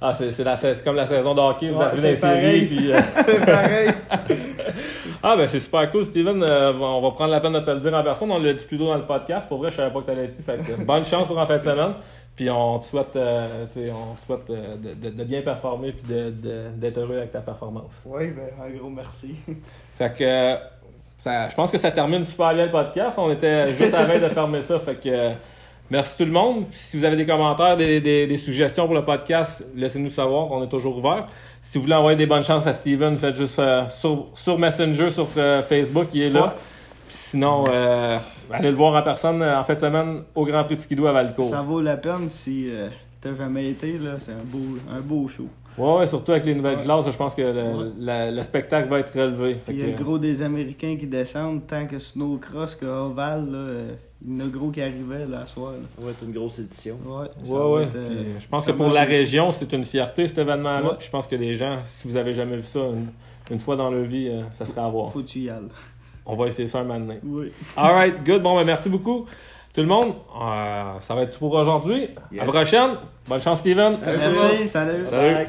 Ah, 0.00 0.12
c'est, 0.12 0.32
c'est, 0.32 0.42
la, 0.42 0.56
c'est 0.56 0.82
comme 0.82 0.96
la 0.96 1.06
saison 1.06 1.36
de 1.36 1.40
hockey, 1.40 1.70
vous 1.70 1.78
Ouais, 1.78 1.86
dans 1.94 2.02
les 2.02 2.16
séries. 2.16 2.66
Puis, 2.66 2.90
euh, 2.92 2.98
c'est 3.24 3.46
pareil. 3.46 3.90
Ah, 5.22 5.36
ben 5.36 5.46
c'est 5.46 5.60
super 5.60 5.90
cool, 5.92 6.04
Steven. 6.04 6.42
Euh, 6.42 6.72
on 6.72 7.00
va 7.00 7.10
prendre 7.12 7.30
la 7.30 7.40
peine 7.40 7.52
de 7.52 7.60
te 7.60 7.70
le 7.70 7.78
dire 7.80 7.94
en 7.94 8.02
personne. 8.02 8.30
On 8.32 8.38
l'a 8.38 8.52
dit 8.52 8.64
plus 8.64 8.76
tôt 8.78 8.86
dans 8.86 8.96
le 8.96 9.06
podcast. 9.06 9.48
Pour 9.48 9.58
vrai, 9.58 9.70
je 9.70 9.76
savais 9.76 9.92
pas 9.92 10.00
que 10.00 10.06
t'allais 10.06 10.24
être 10.24 10.32
ici. 10.32 10.42
Fait 10.42 10.58
que 10.58 10.80
bonne 10.84 11.04
chance 11.04 11.26
pour 11.28 11.38
en 11.38 11.46
fin 11.46 11.58
de 11.58 11.62
semaine. 11.62 11.92
Puis 12.34 12.48
on 12.50 12.78
te 12.78 12.86
souhaite, 12.86 13.14
euh, 13.14 13.66
tu 13.66 13.86
sais, 13.86 13.92
on 13.92 14.14
te 14.14 14.20
souhaite 14.26 14.50
euh, 14.50 14.76
de, 14.76 15.10
de- 15.10 15.24
bien 15.24 15.42
performer 15.42 15.92
puis 15.92 16.12
de, 16.12 16.30
de- 16.30 16.68
d'être 16.76 16.98
heureux 16.98 17.18
avec 17.18 17.30
ta 17.30 17.40
performance. 17.40 18.02
Oui, 18.06 18.30
ben, 18.30 18.48
un 18.66 18.70
gros 18.76 18.88
merci. 18.88 19.36
Fait 19.98 20.12
que 20.16 20.56
ça, 21.18 21.48
je 21.50 21.54
pense 21.54 21.70
que 21.70 21.78
ça 21.78 21.90
termine 21.92 22.24
super 22.24 22.52
bien 22.54 22.64
le 22.66 22.72
podcast. 22.72 23.18
On 23.18 23.30
était 23.30 23.72
juste 23.74 23.94
à 23.94 23.98
la 24.02 24.04
veille 24.06 24.20
de 24.20 24.28
fermer 24.30 24.62
ça. 24.62 24.78
Fait 24.80 24.94
que 24.96 25.30
merci 25.92 26.16
tout 26.16 26.24
le 26.24 26.30
monde. 26.32 26.64
Si 26.72 26.96
vous 26.98 27.04
avez 27.04 27.16
des 27.16 27.26
commentaires, 27.26 27.76
des, 27.76 28.00
des- 28.00 28.26
des 28.26 28.36
suggestions 28.36 28.86
pour 28.86 28.94
le 28.94 29.04
podcast, 29.04 29.64
laissez-nous 29.76 30.10
savoir. 30.10 30.50
On 30.50 30.64
est 30.64 30.68
toujours 30.68 30.96
ouvert. 30.98 31.26
Si 31.60 31.78
vous 31.78 31.82
voulez 31.84 31.94
envoyer 31.94 32.16
des 32.16 32.26
bonnes 32.26 32.42
chances 32.42 32.66
à 32.66 32.72
Steven, 32.72 33.16
faites 33.16 33.36
juste 33.36 33.58
euh, 33.58 33.82
sur, 33.90 34.26
sur 34.34 34.58
Messenger, 34.58 35.10
sur 35.10 35.28
euh, 35.36 35.62
Facebook, 35.62 36.08
il 36.14 36.22
est 36.22 36.30
là. 36.30 36.42
Ouais. 36.46 36.50
Sinon, 37.08 37.64
euh, 37.68 38.18
allez 38.50 38.70
le 38.70 38.76
voir 38.76 38.94
en 39.00 39.02
personne 39.02 39.42
en 39.42 39.62
fin 39.62 39.74
de 39.74 39.80
semaine 39.80 40.22
au 40.34 40.44
Grand 40.46 40.64
Prix 40.64 40.76
de 40.76 40.80
Skidoo 40.80 41.06
à 41.06 41.12
Valcourt. 41.12 41.48
Ça 41.50 41.62
vaut 41.62 41.80
la 41.80 41.96
peine 41.96 42.28
si 42.30 42.68
t'as 43.20 43.34
jamais 43.36 43.68
été. 43.68 43.98
là. 43.98 44.12
C'est 44.18 44.32
un 44.32 44.44
beau, 44.44 44.78
un 44.90 45.00
beau 45.00 45.28
show. 45.28 45.46
Ouais, 45.78 45.98
ouais, 46.00 46.06
surtout 46.06 46.32
avec 46.32 46.44
les 46.44 46.54
nouvelles 46.54 46.76
Ouais. 46.78 46.82
classes, 46.84 47.10
je 47.10 47.16
pense 47.16 47.34
que 47.34 47.40
le, 47.42 47.52
Ouais. 47.62 47.90
la- 47.98 48.30
le 48.30 48.42
spectacle 48.42 48.88
va 48.88 48.98
être 49.00 49.12
relevé. 49.18 49.56
Il 49.68 49.78
y 49.78 49.82
a 49.82 49.94
que- 49.94 50.02
gros 50.02 50.18
des 50.18 50.42
Américains 50.42 50.96
qui 50.98 51.06
descendent, 51.06 51.66
tant 51.66 51.86
que 51.86 51.98
Snowcross 51.98 52.74
que 52.74 52.84
Oval, 52.84 53.46
là, 53.50 53.56
euh, 53.58 53.92
il 54.26 54.38
y 54.38 54.42
en 54.42 54.44
a 54.44 54.48
gros 54.48 54.68
qui 54.70 54.82
arrivaient 54.82 55.24
là, 55.26 55.40
à 55.40 55.46
soir. 55.46 55.72
là. 55.72 55.78
Ça 55.98 56.04
va 56.04 56.10
être 56.10 56.22
une 56.24 56.32
grosse 56.32 56.58
édition. 56.58 56.98
Ouais, 57.06 57.28
Ouais, 57.50 57.58
ouais. 57.76 57.82
être, 57.84 57.96
euh, 57.96 58.22
je 58.38 58.46
pense 58.48 58.66
que 58.66 58.72
pour 58.72 58.88
la 58.90 59.04
région, 59.04 59.50
c'est 59.50 59.72
une 59.72 59.84
fierté 59.84 60.26
cet 60.26 60.38
événement-là. 60.38 60.96
Je 61.00 61.08
pense 61.08 61.26
que 61.26 61.36
les 61.36 61.54
gens, 61.54 61.78
si 61.84 62.06
vous 62.06 62.16
avez 62.18 62.34
jamais 62.34 62.56
vu 62.56 62.62
ça 62.64 62.80
une, 62.80 63.06
une 63.50 63.58
fois 63.60 63.76
dans 63.76 63.90
leur 63.90 64.04
vie, 64.04 64.28
euh, 64.28 64.42
ça 64.54 64.66
serait 64.66 64.82
à 64.82 64.88
voir. 64.88 65.10
Faut 65.10 65.20
que 65.20 65.26
tu 65.26 65.38
y 65.40 65.48
ailles. 65.48 65.68
On 66.26 66.36
va 66.36 66.46
essayer 66.48 66.68
ça 66.68 66.80
un 66.80 66.84
moment 66.84 67.00
donné. 67.00 67.18
Oui. 67.24 67.50
Alright, 67.76 68.22
good. 68.24 68.42
Bon, 68.42 68.54
ben 68.56 68.64
merci 68.64 68.88
beaucoup. 68.90 69.24
Tout 69.74 69.80
le 69.80 69.86
monde, 69.88 70.12
euh, 70.38 71.00
ça 71.00 71.14
va 71.14 71.22
être 71.22 71.32
tout 71.32 71.38
pour 71.38 71.54
aujourd'hui. 71.54 72.08
À 72.38 72.44
la 72.44 72.44
prochaine. 72.44 72.90
Bonne 73.26 73.40
chance, 73.40 73.60
Steven. 73.60 73.96
Salut. 74.04 74.18
Merci, 74.18 74.68
salut. 74.68 75.06
Salut. 75.06 75.34
Bye. 75.34 75.46